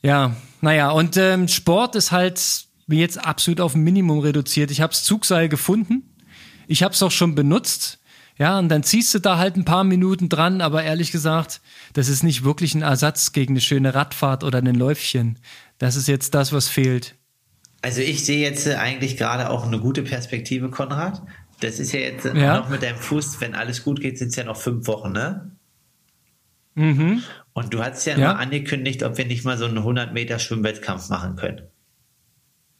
[0.01, 4.69] Ja, naja, und ähm, Sport ist halt jetzt absolut auf ein Minimum reduziert.
[4.69, 6.03] Ich habe das Zugseil gefunden.
[6.67, 7.99] Ich habe es auch schon benutzt.
[8.37, 11.61] Ja, und dann ziehst du da halt ein paar Minuten dran, aber ehrlich gesagt,
[11.93, 15.39] das ist nicht wirklich ein Ersatz gegen eine schöne Radfahrt oder ein Läufchen.
[15.77, 17.15] Das ist jetzt das, was fehlt.
[17.81, 21.21] Also ich sehe jetzt äh, eigentlich gerade auch eine gute Perspektive, Konrad.
[21.61, 22.57] Das ist ja jetzt ja.
[22.57, 25.51] noch mit deinem Fuß, wenn alles gut geht, sind es ja noch fünf Wochen, ne?
[26.73, 27.23] Mhm.
[27.53, 28.33] Und du hast ja, ja.
[28.33, 31.61] mal angekündigt, ob wir nicht mal so einen 100 Meter Schwimmwettkampf machen können.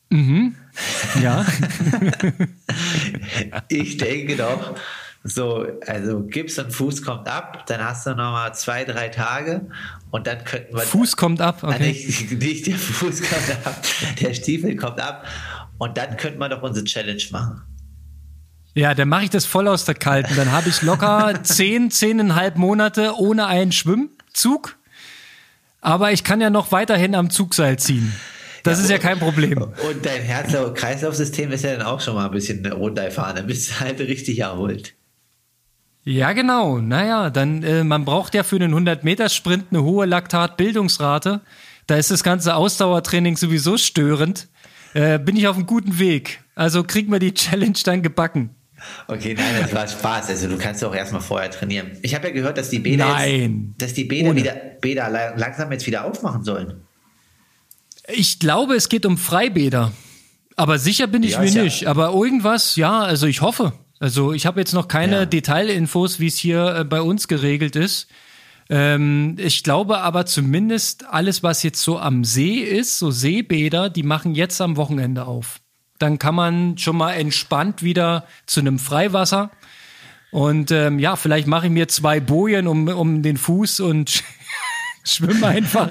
[0.09, 0.55] Mhm.
[1.21, 1.45] Ja.
[3.69, 4.75] ich denke doch,
[5.27, 9.67] so, also Gips und Fuß kommt ab, dann hast du noch mal zwei, drei Tage
[10.11, 10.83] und dann könnten wir.
[10.83, 11.87] Fuß kommt ab, okay.
[11.87, 13.81] Nicht, nicht der Fuß kommt ab,
[14.21, 15.25] der Stiefel kommt ab
[15.79, 17.63] und dann könnten wir doch unsere Challenge machen.
[18.75, 20.35] Ja, dann mache ich das voll aus der Kalten.
[20.35, 24.77] Dann habe ich locker zehn, zehneinhalb Monate ohne einen Schwimmzug.
[25.81, 28.13] Aber ich kann ja noch weiterhin am Zugseil ziehen.
[28.63, 29.61] Das ja, ist ja kein Problem.
[29.61, 33.37] Und dein Herz-Kreislauf-System ist ja dann auch schon mal ein bisschen runtergefahren.
[33.37, 34.93] Dann bist du halt richtig erholt.
[36.05, 36.77] Ja, genau.
[36.77, 41.41] Naja, dann, äh, man braucht ja für einen 100-Meter-Sprint eine hohe Laktatbildungsrate.
[41.87, 44.47] Da ist das ganze Ausdauertraining sowieso störend.
[44.93, 46.43] Äh, bin ich auf einem guten Weg.
[46.53, 48.51] Also kriegen wir die Challenge dann gebacken.
[49.07, 50.29] Okay, nein, das war Spaß.
[50.29, 51.91] Also du kannst auch erstmal vorher trainieren.
[52.03, 53.69] Ich habe ja gehört, dass die Bäder, nein.
[53.71, 56.83] Jetzt, dass die Bäder, wieder, Bäder langsam jetzt wieder aufmachen sollen.
[58.07, 59.91] Ich glaube, es geht um Freibäder.
[60.55, 61.63] Aber sicher bin ich ja, mir ja.
[61.63, 61.87] nicht.
[61.87, 63.73] Aber irgendwas, ja, also ich hoffe.
[63.99, 65.25] Also ich habe jetzt noch keine ja.
[65.25, 68.07] Detailinfos, wie es hier äh, bei uns geregelt ist.
[68.69, 74.03] Ähm, ich glaube aber zumindest alles, was jetzt so am See ist, so Seebäder, die
[74.03, 75.59] machen jetzt am Wochenende auf.
[75.99, 79.51] Dann kann man schon mal entspannt wieder zu einem Freiwasser.
[80.31, 84.23] Und ähm, ja, vielleicht mache ich mir zwei Bojen um, um den Fuß und
[85.05, 85.89] schwimme einfach.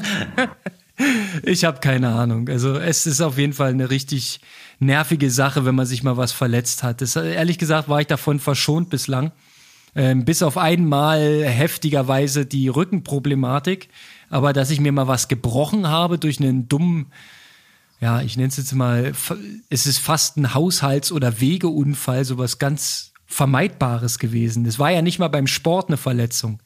[1.42, 2.48] ich habe keine Ahnung.
[2.50, 4.40] Also es ist auf jeden Fall eine richtig
[4.84, 7.00] nervige Sache, wenn man sich mal was verletzt hat.
[7.00, 9.32] Das, ehrlich gesagt war ich davon verschont bislang.
[9.96, 13.88] Ähm, bis auf einmal heftigerweise die Rückenproblematik.
[14.28, 17.12] Aber dass ich mir mal was gebrochen habe durch einen dummen
[18.00, 19.12] ja, ich nenne es jetzt mal,
[19.70, 24.66] es ist fast ein Haushalts- oder Wegeunfall, sowas ganz Vermeidbares gewesen.
[24.66, 26.60] Es war ja nicht mal beim Sport eine Verletzung.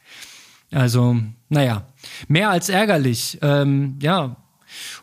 [0.72, 1.16] Also,
[1.48, 1.86] naja,
[2.26, 3.38] mehr als ärgerlich.
[3.40, 4.36] Ähm, ja,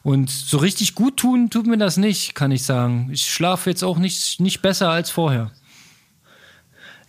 [0.03, 3.09] und so richtig gut tun tut mir das nicht, kann ich sagen.
[3.11, 5.51] Ich schlafe jetzt auch nicht, nicht besser als vorher.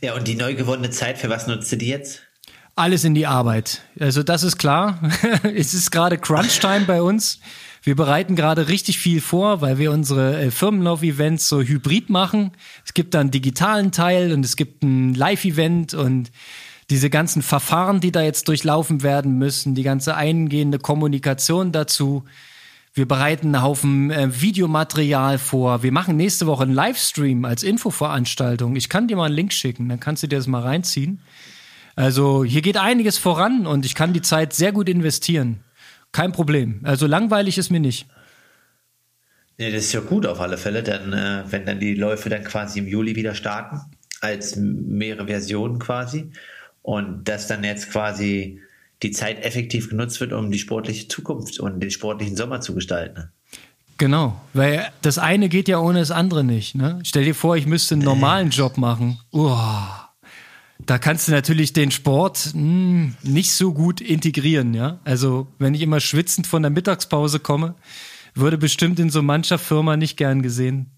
[0.00, 2.22] Ja, und die neu gewonnene Zeit, für was nutzt du die jetzt?
[2.74, 3.82] Alles in die Arbeit.
[3.98, 5.00] Also das ist klar.
[5.42, 7.40] es ist gerade Crunch-Time bei uns.
[7.82, 12.50] Wir bereiten gerade richtig viel vor, weil wir unsere äh, Firmenlauf-Events so hybrid machen.
[12.84, 16.30] Es gibt dann einen digitalen Teil und es gibt ein Live-Event und
[16.91, 22.24] diese ganzen Verfahren, die da jetzt durchlaufen werden müssen, die ganze eingehende Kommunikation dazu.
[22.95, 25.82] Wir bereiten einen Haufen äh, Videomaterial vor.
[25.82, 28.76] Wir machen nächste Woche einen Livestream als Infoveranstaltung.
[28.76, 31.20] Ich kann dir mal einen Link schicken, dann kannst du dir das mal reinziehen.
[31.95, 35.61] Also hier geht einiges voran und ich kann die Zeit sehr gut investieren.
[36.12, 36.80] Kein Problem.
[36.84, 38.07] Also langweilig ist mir nicht.
[39.59, 42.45] Ja, das ist ja gut auf alle Fälle, dann, äh, wenn dann die Läufe dann
[42.45, 43.80] quasi im Juli wieder starten,
[44.20, 46.30] als mehrere Versionen quasi.
[46.87, 48.61] Und dass dann jetzt quasi
[49.03, 53.32] die Zeit effektiv genutzt wird, um die sportliche Zukunft und den sportlichen Sommer zu gestalten.
[53.99, 56.76] Genau, weil das eine geht ja ohne das andere nicht.
[56.76, 57.01] Ne?
[57.03, 59.18] Stell dir vor, ich müsste einen normalen Job machen.
[59.32, 60.12] Uah.
[60.78, 65.01] Da kannst du natürlich den Sport mh, hm, nicht so gut integrieren, ja.
[65.03, 67.74] Also, wenn ich immer schwitzend von der Mittagspause komme,
[68.37, 70.93] würde bestimmt in so mancher Firma nicht gern gesehen.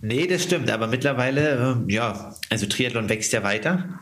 [0.00, 4.00] Nee, das stimmt, aber mittlerweile, äh, ja, also Triathlon wächst ja weiter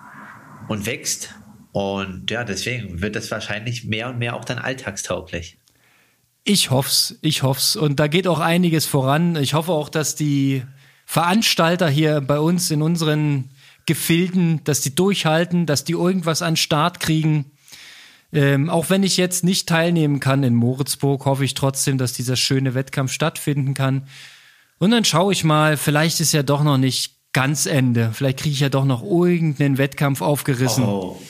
[0.71, 1.35] und wächst.
[1.73, 5.59] Und ja, deswegen wird das wahrscheinlich mehr und mehr auch dann alltagstauglich.
[6.45, 7.75] Ich hoff's, ich hoff's.
[7.75, 9.35] Und da geht auch einiges voran.
[9.35, 10.63] Ich hoffe auch, dass die
[11.07, 13.51] Veranstalter hier bei uns in unseren
[13.85, 17.51] Gefilden, dass die durchhalten, dass die irgendwas an Start kriegen.
[18.33, 22.37] Ähm, auch wenn ich jetzt nicht teilnehmen kann in Moritzburg, hoffe ich trotzdem, dass dieser
[22.37, 24.07] schöne Wettkampf stattfinden kann.
[24.79, 28.11] Und dann schaue ich mal, vielleicht ist ja doch noch nicht ganz Ende.
[28.13, 30.85] Vielleicht kriege ich ja doch noch irgendeinen Wettkampf aufgerissen.
[30.85, 31.21] Oh.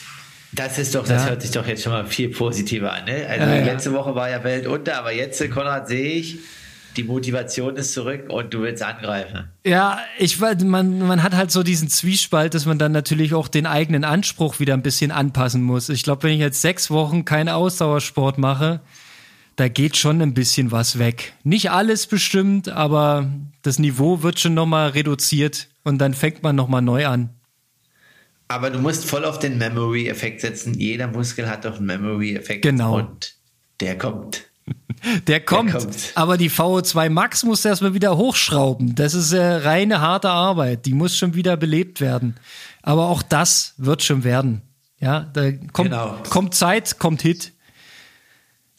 [0.53, 1.29] Das ist doch, das ja.
[1.31, 3.05] hört sich doch jetzt schon mal viel positiver an.
[3.05, 3.27] Ne?
[3.29, 6.41] Also ja, letzte Woche war ja Welt unter, aber jetzt, Konrad, sehe ich,
[6.97, 9.49] die Motivation ist zurück und du willst angreifen.
[9.65, 13.67] Ja, ich man, man hat halt so diesen Zwiespalt, dass man dann natürlich auch den
[13.67, 15.89] eigenen Anspruch wieder ein bisschen anpassen muss.
[15.89, 18.81] Ich glaube, wenn ich jetzt sechs Wochen keinen Ausdauersport mache,
[19.57, 21.35] da geht schon ein bisschen was weg.
[21.45, 23.31] Nicht alles bestimmt, aber
[23.63, 27.31] das Niveau wird schon nochmal reduziert und dann fängt man nochmal neu an.
[28.49, 30.75] Aber du musst voll auf den Memory-Effekt setzen.
[30.75, 32.63] Jeder Muskel hat doch einen Memory-Effekt.
[32.63, 32.97] Genau.
[32.97, 33.35] Und
[33.81, 34.45] der kommt.
[35.27, 38.95] Der kommt, der kommt, aber die VO2 Max muss erstmal wieder hochschrauben.
[38.95, 40.85] Das ist äh, reine harte Arbeit.
[40.85, 42.37] Die muss schon wieder belebt werden.
[42.83, 44.61] Aber auch das wird schon werden.
[44.99, 46.19] Ja, da kommt, genau.
[46.29, 47.53] kommt Zeit, kommt Hit.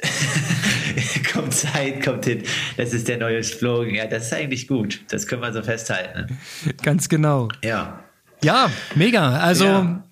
[1.33, 2.47] kommt Zeit, kommt Hit.
[2.77, 3.95] Das ist der neue Slogan.
[3.95, 5.01] Ja, das ist eigentlich gut.
[5.09, 6.37] Das können wir so festhalten.
[6.83, 7.49] Ganz genau.
[7.63, 8.03] Ja.
[8.43, 9.37] Ja, mega.
[9.39, 10.03] Also ja.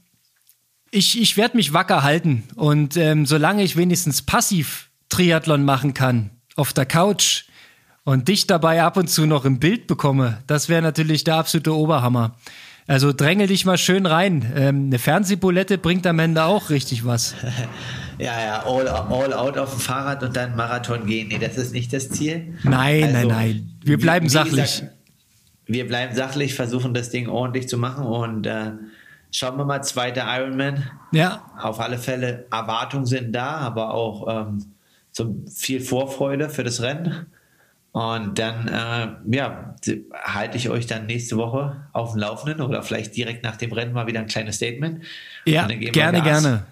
[0.91, 2.43] ich, ich werde mich wacker halten.
[2.55, 7.45] Und ähm, solange ich wenigstens passiv Triathlon machen kann, auf der Couch
[8.03, 11.75] und dich dabei ab und zu noch im Bild bekomme, das wäre natürlich der absolute
[11.75, 12.35] Oberhammer.
[12.89, 14.51] Also drängel dich mal schön rein.
[14.55, 17.35] Ähm, eine Fernsehbulette bringt am Ende auch richtig was.
[18.17, 21.27] ja, ja, all, all out auf dem Fahrrad und dann Marathon gehen.
[21.27, 22.55] Nee, das ist nicht das Ziel.
[22.63, 23.71] Nein, also, nein, nein.
[23.83, 24.79] Wir bleiben wie, wie sachlich.
[24.79, 24.91] Gesagt,
[25.67, 28.71] wir bleiben sachlich, versuchen das Ding ordentlich zu machen und äh,
[29.29, 30.89] schauen wir mal, zweiter Ironman.
[31.11, 31.43] Ja.
[31.61, 34.65] Auf alle Fälle, Erwartungen sind da, aber auch ähm,
[35.11, 37.27] so viel Vorfreude für das Rennen.
[37.91, 39.75] Und dann, äh, ja,
[40.13, 43.93] halte ich euch dann nächste Woche auf dem Laufenden oder vielleicht direkt nach dem Rennen
[43.93, 45.03] mal wieder ein kleines Statement.
[45.45, 46.65] Ja, gerne, gerne.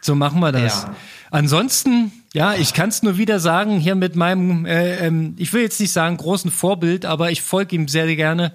[0.00, 0.82] So machen wir das.
[0.82, 0.94] Ja.
[1.30, 5.62] Ansonsten, ja, ich kann es nur wieder sagen, hier mit meinem, äh, ähm, ich will
[5.62, 8.52] jetzt nicht sagen großen Vorbild, aber ich folge ihm sehr gerne.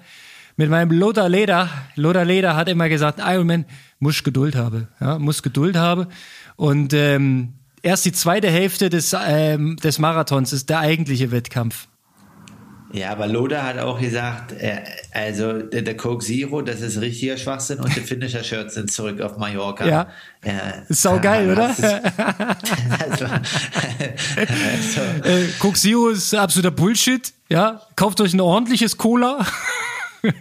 [0.56, 1.68] Mit meinem Lothar Leder.
[1.96, 3.64] Lothar Leder hat immer gesagt, Ironman
[3.98, 4.88] muss Geduld haben.
[5.00, 6.06] Ja, muss Geduld haben.
[6.56, 11.88] Und ähm, erst die zweite Hälfte des, ähm, des Marathons ist der eigentliche Wettkampf.
[12.94, 17.80] Ja, aber Loda hat auch gesagt, äh, also der, Coke Zero, das ist richtiger Schwachsinn
[17.80, 19.84] und die Finisher Shirts sind zurück auf Mallorca.
[19.84, 20.06] Ja.
[20.42, 21.70] Äh, ist sau geil, oder?
[21.70, 23.24] Ist, also,
[25.24, 27.32] äh, Coke Zero ist absoluter Bullshit.
[27.48, 29.44] Ja, kauft euch ein ordentliches Cola.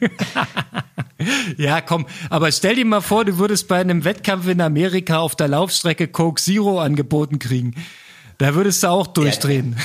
[1.58, 5.36] ja, komm, aber stell dir mal vor, du würdest bei einem Wettkampf in Amerika auf
[5.36, 7.74] der Laufstrecke Coke Zero angeboten kriegen.
[8.38, 9.76] Da würdest du auch durchdrehen.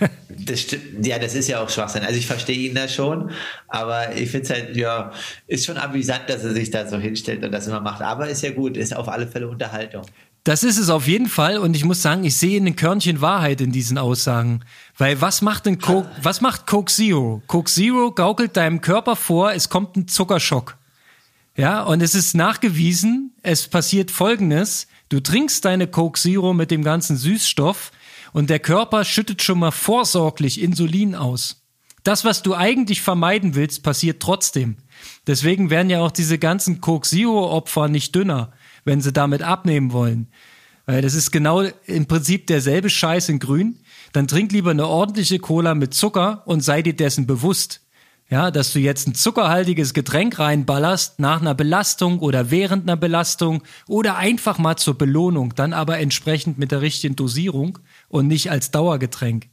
[0.00, 1.06] Ja, das stimmt.
[1.06, 2.02] Ja, das ist ja auch Schwachsinn.
[2.02, 3.30] Also ich verstehe ihn da schon,
[3.68, 5.12] aber ich finde es halt, ja,
[5.46, 8.02] ist schon amüsant, dass er sich da so hinstellt und das immer macht.
[8.02, 10.02] Aber ist ja gut, ist auf alle Fälle Unterhaltung.
[10.44, 13.62] Das ist es auf jeden Fall und ich muss sagen, ich sehe ein Körnchen Wahrheit
[13.62, 14.60] in diesen Aussagen.
[14.98, 17.42] Weil was macht denn Coke, was macht Coke Zero?
[17.46, 20.76] Coke Zero gaukelt deinem Körper vor, es kommt ein Zuckerschock.
[21.56, 24.86] Ja, und es ist nachgewiesen, es passiert Folgendes.
[25.08, 27.92] Du trinkst deine Coke Zero mit dem ganzen Süßstoff
[28.32, 31.62] und der Körper schüttet schon mal vorsorglich Insulin aus.
[32.02, 34.76] Das, was du eigentlich vermeiden willst, passiert trotzdem.
[35.26, 38.52] Deswegen werden ja auch diese ganzen Coke Zero Opfer nicht dünner,
[38.84, 40.28] wenn sie damit abnehmen wollen.
[40.86, 43.78] Weil das ist genau im Prinzip derselbe Scheiß in grün.
[44.12, 47.80] Dann trink lieber eine ordentliche Cola mit Zucker und sei dir dessen bewusst.
[48.30, 53.62] Ja, dass du jetzt ein zuckerhaltiges Getränk reinballerst nach einer Belastung oder während einer Belastung
[53.86, 58.70] oder einfach mal zur Belohnung, dann aber entsprechend mit der richtigen Dosierung und nicht als
[58.70, 59.48] Dauergetränk.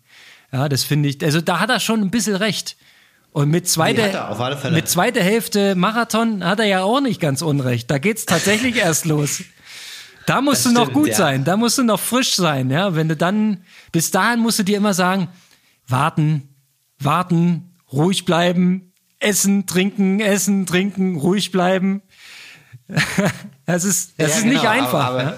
[0.53, 2.77] Ja, das finde ich, also da hat er schon ein bisschen recht.
[3.33, 7.89] Und mit zweiter, nee, mit zweiter Hälfte Marathon hat er ja auch nicht ganz unrecht.
[7.89, 9.43] Da geht's tatsächlich erst los.
[10.25, 11.15] Da musst das du noch stimmt, gut ja.
[11.15, 12.93] sein, da musst du noch frisch sein, ja.
[12.95, 15.29] Wenn du dann, bis dahin musst du dir immer sagen,
[15.87, 16.49] warten,
[16.99, 22.01] warten, ruhig bleiben, essen, trinken, essen, trinken, ruhig bleiben.
[23.65, 25.05] das ist, das ja, ist genau, nicht einfach.
[25.05, 25.37] Aber, aber, ja?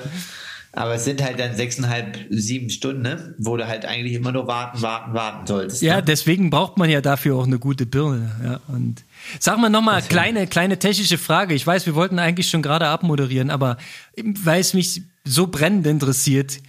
[0.72, 3.36] aber, es sind halt dann sechseinhalb, sieben Stunden, ne?
[3.38, 5.82] wo du halt eigentlich immer nur warten, warten, warten solltest.
[5.82, 6.04] Ja, ne?
[6.04, 8.32] deswegen braucht man ja dafür auch eine gute Birne.
[8.44, 9.04] Ja, und
[9.40, 11.54] sag mal nochmal, kleine, kleine technische Frage.
[11.54, 13.78] Ich weiß, wir wollten eigentlich schon gerade abmoderieren, aber
[14.16, 16.60] weil es mich so brennend interessiert,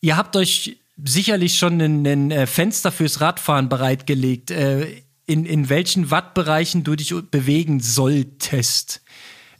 [0.00, 4.86] ihr habt euch sicherlich schon ein, ein äh, Fenster fürs Radfahren bereitgelegt, äh,
[5.26, 9.02] in, in welchen Wattbereichen du dich bewegen solltest.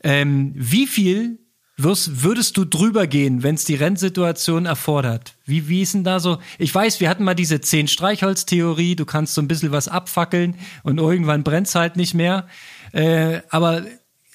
[0.03, 1.39] Ähm, wie viel
[1.77, 5.37] wirst, würdest du drüber gehen, wenn es die Rennsituation erfordert?
[5.45, 6.39] Wie, wie ist denn da so?
[6.59, 10.57] Ich weiß, wir hatten mal diese zehn Streichholz-Theorie, du kannst so ein bisschen was abfackeln
[10.83, 12.47] und irgendwann brennt es halt nicht mehr.
[12.93, 13.85] Äh, aber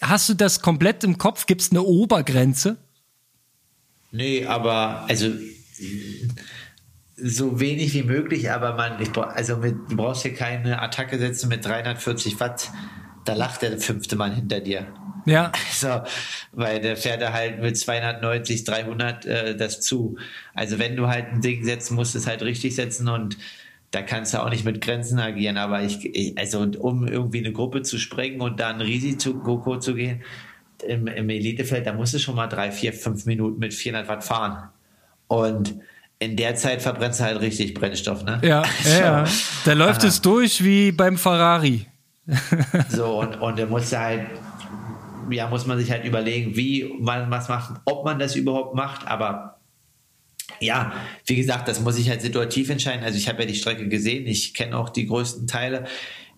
[0.02, 1.46] hast du das komplett im Kopf?
[1.46, 2.78] Gibt es eine Obergrenze?
[4.12, 5.32] Nee, aber also
[7.22, 11.50] so wenig wie möglich, aber man, ich, also mit, du brauchst hier keine Attacke setzen
[11.50, 12.72] mit 340 Watt,
[13.26, 14.88] da lacht der fünfte Mann hinter dir.
[15.26, 15.52] Ja.
[15.82, 16.02] Also,
[16.52, 20.18] weil der fährt er halt mit 290, 300 äh, das zu.
[20.54, 23.38] Also wenn du halt ein Ding setzen musst, es halt richtig setzen und
[23.92, 27.82] da kannst du auch nicht mit Grenzen agieren, aber ich, also um irgendwie eine Gruppe
[27.82, 30.22] zu sprengen und dann Risiko zu gehen,
[30.88, 34.24] im, im Elitefeld, da musst du schon mal drei, vier, fünf Minuten mit 400 Watt
[34.24, 34.70] fahren.
[35.28, 35.76] Und
[36.20, 38.40] in der Zeit verbrennst du halt richtig Brennstoff, ne?
[38.44, 38.90] Ja, so.
[38.90, 39.26] ja,
[39.66, 40.08] Da läuft Aha.
[40.08, 41.86] es durch wie beim Ferrari.
[42.90, 44.28] so, und, und da muss halt,
[45.32, 49.08] ja, muss man sich halt überlegen, wie man was macht, ob man das überhaupt macht,
[49.08, 49.60] aber
[50.60, 50.92] ja,
[51.26, 53.04] wie gesagt, das muss ich halt situativ entscheiden.
[53.04, 55.86] Also ich habe ja die Strecke gesehen, ich kenne auch die größten Teile.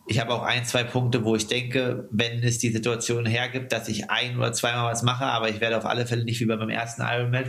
[0.07, 3.87] Ich habe auch ein, zwei Punkte, wo ich denke, wenn es die Situation hergibt, dass
[3.87, 6.69] ich ein oder zweimal was mache, aber ich werde auf alle Fälle nicht wie beim
[6.69, 7.45] ersten Ironman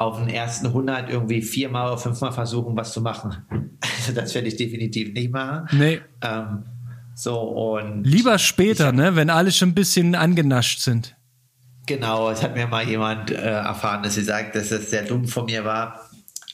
[0.00, 3.36] auf den ersten 100 irgendwie viermal oder fünfmal versuchen, was zu machen.
[3.98, 5.68] Also das werde ich definitiv nicht machen.
[5.78, 6.00] Nee.
[6.22, 6.64] Ähm,
[7.14, 11.16] so und Lieber später, hab, ne, wenn alle schon ein bisschen angenascht sind.
[11.84, 15.26] Genau, es hat mir mal jemand äh, erfahren, dass sie sagt, dass es sehr dumm
[15.26, 16.00] von mir war.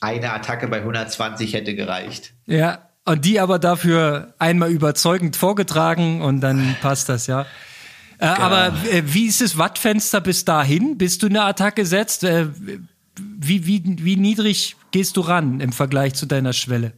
[0.01, 2.35] Eine Attacke bei 120 hätte gereicht.
[2.47, 7.43] Ja, und die aber dafür einmal überzeugend vorgetragen und dann passt das, ja.
[8.19, 8.41] Äh, genau.
[8.41, 12.27] Aber äh, wie ist das Wattfenster bis dahin, bis du eine Attacke setzt?
[13.19, 16.93] Wie, wie, wie niedrig gehst du ran im Vergleich zu deiner Schwelle?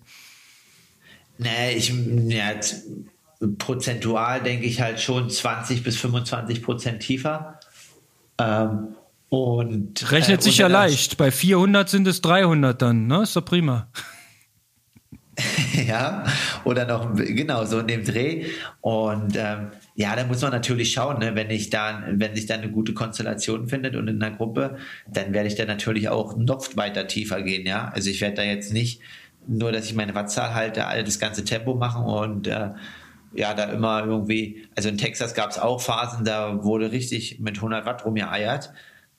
[1.38, 1.92] Nee, ich,
[2.26, 2.52] ja,
[3.58, 7.60] prozentual denke ich halt schon 20 bis 25 Prozent tiefer.
[8.38, 8.88] Ähm,
[9.28, 11.16] und rechnet äh, sich ja leicht.
[11.16, 13.22] Bei 400 sind es 300 dann, ne?
[13.22, 13.88] Ist doch prima.
[15.86, 16.24] ja,
[16.64, 18.46] oder noch genau so in dem Dreh.
[18.80, 19.68] Und ähm,
[19.98, 21.34] ja, da muss man natürlich schauen, ne?
[21.34, 24.76] wenn ich da, wenn sich da eine gute Konstellation findet und in einer Gruppe,
[25.08, 27.90] dann werde ich da natürlich auch noch weiter tiefer gehen, ja.
[27.92, 29.00] Also ich werde da jetzt nicht
[29.48, 32.70] nur, dass ich meine Wattzahl halte, all das ganze Tempo machen und äh,
[33.34, 37.56] ja, da immer irgendwie, also in Texas gab es auch Phasen, da wurde richtig mit
[37.56, 38.72] 100 Watt rumgeeiert,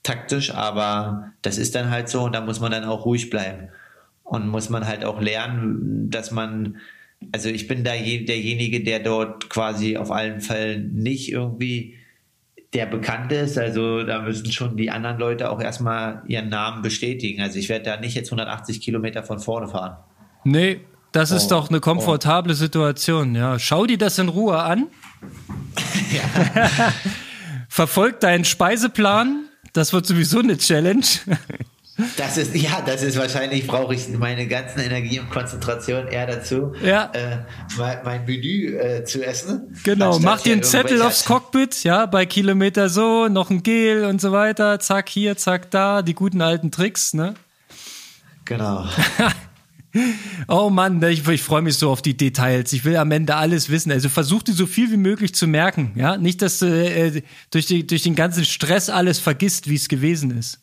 [0.04, 3.68] taktisch, aber das ist dann halt so und da muss man dann auch ruhig bleiben
[4.24, 6.78] und muss man halt auch lernen, dass man,
[7.32, 11.96] also ich bin da je, derjenige, der dort quasi auf allen Fällen nicht irgendwie
[12.74, 13.58] der bekannt ist.
[13.58, 17.42] Also da müssen schon die anderen Leute auch erstmal ihren Namen bestätigen.
[17.42, 19.98] Also ich werde da nicht jetzt 180 Kilometer von vorne fahren.
[20.44, 22.56] Nee, das ist oh, doch eine komfortable oh.
[22.56, 23.36] Situation.
[23.36, 24.88] Ja, schau dir das in Ruhe an.
[27.70, 29.46] Verfolg deinen Speiseplan.
[29.74, 31.06] Das wird sowieso eine Challenge.
[32.18, 36.74] Das ist, ja, das ist wahrscheinlich, brauche ich meine ganzen Energie und Konzentration eher dazu,
[36.84, 37.12] ja.
[37.14, 37.40] äh,
[37.78, 39.76] mein, mein, Menü äh, zu essen.
[39.84, 44.22] Genau, mach dir einen Zettel aufs Cockpit, ja, bei Kilometer so, noch ein Gel und
[44.22, 47.34] so weiter, zack hier, zack da, die guten alten Tricks, ne?
[48.46, 48.88] Genau.
[50.48, 52.74] oh Mann, ich, ich freue mich so auf die Details.
[52.74, 53.92] Ich will am Ende alles wissen.
[53.92, 56.18] Also versuch dir so viel wie möglich zu merken, ja?
[56.18, 57.22] Nicht, dass du äh,
[57.52, 60.60] durch, die, durch den ganzen Stress alles vergisst, wie es gewesen ist.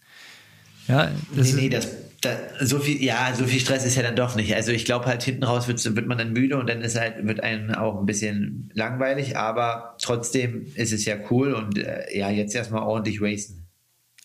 [0.88, 1.88] Ja, das nee, nee, das,
[2.20, 4.54] das, so viel, ja, so viel Stress ist ja dann doch nicht.
[4.54, 7.26] Also ich glaube halt hinten raus wird, wird man dann müde und dann ist halt,
[7.26, 12.30] wird einem auch ein bisschen langweilig, aber trotzdem ist es ja cool und äh, ja,
[12.30, 13.66] jetzt erstmal ordentlich racen.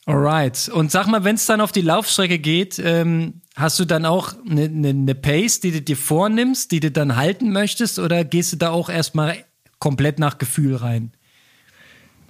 [0.06, 0.70] Alright.
[0.70, 4.34] Und sag mal, wenn es dann auf die Laufstrecke geht, ähm, hast du dann auch
[4.50, 8.54] eine ne, ne Pace, die du dir vornimmst, die du dann halten möchtest, oder gehst
[8.54, 9.38] du da auch erstmal
[9.80, 11.12] komplett nach Gefühl rein?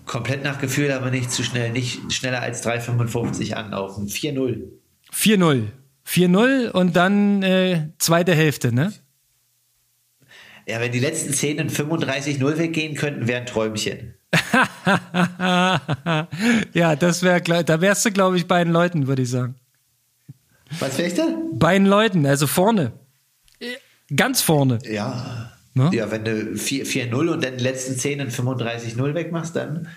[0.06, 1.72] Komplett nach Gefühl, aber nicht zu schnell.
[1.72, 4.08] Nicht schneller als 3,55 anlaufen.
[4.08, 4.64] 4-0.
[5.14, 5.68] 4-0.
[6.08, 8.94] 4-0 und dann äh, zweite Hälfte, ne?
[10.68, 14.16] Ja, wenn die letzten 10 in 35-0 weggehen könnten, wäre ein Träumchen.
[16.74, 19.56] ja, das wäre, da wärst du, glaube ich, bei den Leuten, würde ich sagen.
[20.80, 21.58] Was wärst du?
[21.58, 22.94] Bei den Leuten, also vorne.
[24.16, 24.80] Ganz vorne.
[24.90, 25.51] Ja.
[25.74, 25.90] Ne?
[25.94, 29.88] Ja, wenn du 4-0 und dann die letzten 10 in 35-0 wegmachst, dann.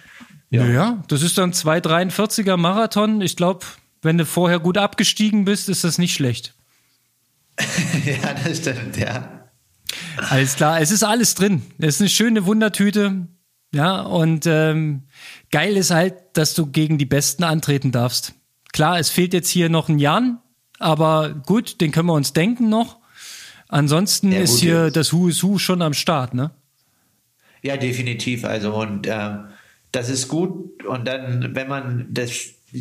[0.50, 0.66] Ja.
[0.66, 3.20] ja, das ist dann 2,43er Marathon.
[3.20, 3.66] Ich glaube,
[4.02, 6.54] wenn du vorher gut abgestiegen bist, ist das nicht schlecht.
[8.04, 9.48] ja, das stimmt, ja.
[10.28, 11.62] Alles klar, es ist alles drin.
[11.78, 13.26] Es ist eine schöne Wundertüte.
[13.72, 15.02] Ja, und ähm,
[15.50, 18.34] geil ist halt, dass du gegen die Besten antreten darfst.
[18.72, 20.38] Klar, es fehlt jetzt hier noch ein Jan,
[20.78, 22.98] aber gut, den können wir uns denken noch.
[23.68, 24.96] Ansonsten ja, ist hier ist.
[24.96, 26.50] das Who is Who schon am Start, ne?
[27.62, 28.44] Ja, definitiv.
[28.44, 29.36] Also, und äh,
[29.90, 30.84] das ist gut.
[30.84, 32.30] Und dann, wenn man das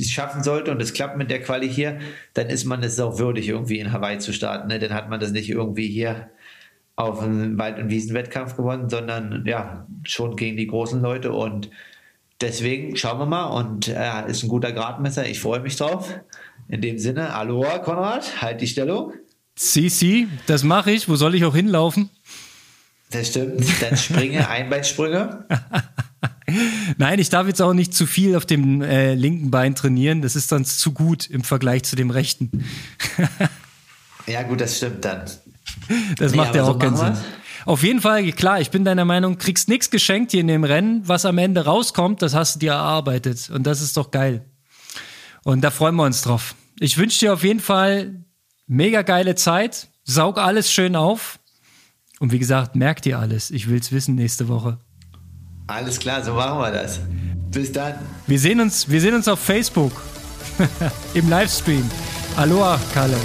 [0.10, 2.00] schaffen sollte und es klappt mit der Quali hier,
[2.34, 4.68] dann ist man es auch würdig, irgendwie in Hawaii zu starten.
[4.68, 4.80] Ne?
[4.80, 6.30] Dann hat man das nicht irgendwie hier
[6.96, 11.32] auf einen Wald- und Wiesenwettkampf gewonnen, sondern ja, schon gegen die großen Leute.
[11.32, 11.70] Und
[12.42, 13.46] deswegen schauen wir mal.
[13.46, 15.28] Und er äh, ist ein guter Gradmesser.
[15.28, 16.14] Ich freue mich drauf.
[16.68, 19.14] In dem Sinne, Aloha, Konrad, halt die Stellung.
[19.56, 21.08] Si, das mache ich.
[21.08, 22.10] Wo soll ich auch hinlaufen?
[23.12, 23.64] Das stimmt.
[23.82, 25.46] Dann springe, Einbeinsprünge.
[26.98, 30.22] Nein, ich darf jetzt auch nicht zu viel auf dem äh, linken Bein trainieren.
[30.22, 32.66] Das ist dann zu gut im Vergleich zu dem rechten.
[34.28, 35.26] ja, gut, das stimmt dann.
[36.18, 37.18] Das nee, macht ja auch so keinen Sinn.
[37.66, 41.08] Auf jeden Fall, klar, ich bin deiner Meinung, kriegst nichts geschenkt hier in dem Rennen.
[41.08, 43.50] Was am Ende rauskommt, das hast du dir erarbeitet.
[43.50, 44.46] Und das ist doch geil.
[45.44, 46.56] Und da freuen wir uns drauf.
[46.80, 48.24] Ich wünsche dir auf jeden Fall
[48.68, 49.90] mega geile Zeit.
[50.04, 51.40] Saug alles schön auf.
[52.20, 53.52] Und wie gesagt, merk dir alles.
[53.52, 54.80] Ich will's wissen nächste Woche.
[55.68, 57.00] Alles klar, so machen wir das.
[57.52, 57.96] Bis dann.
[58.28, 59.92] Wir sehen uns, wir sehen uns auf Facebook.
[61.14, 61.90] Im Livestream.
[62.36, 63.18] Aloha, Kalle.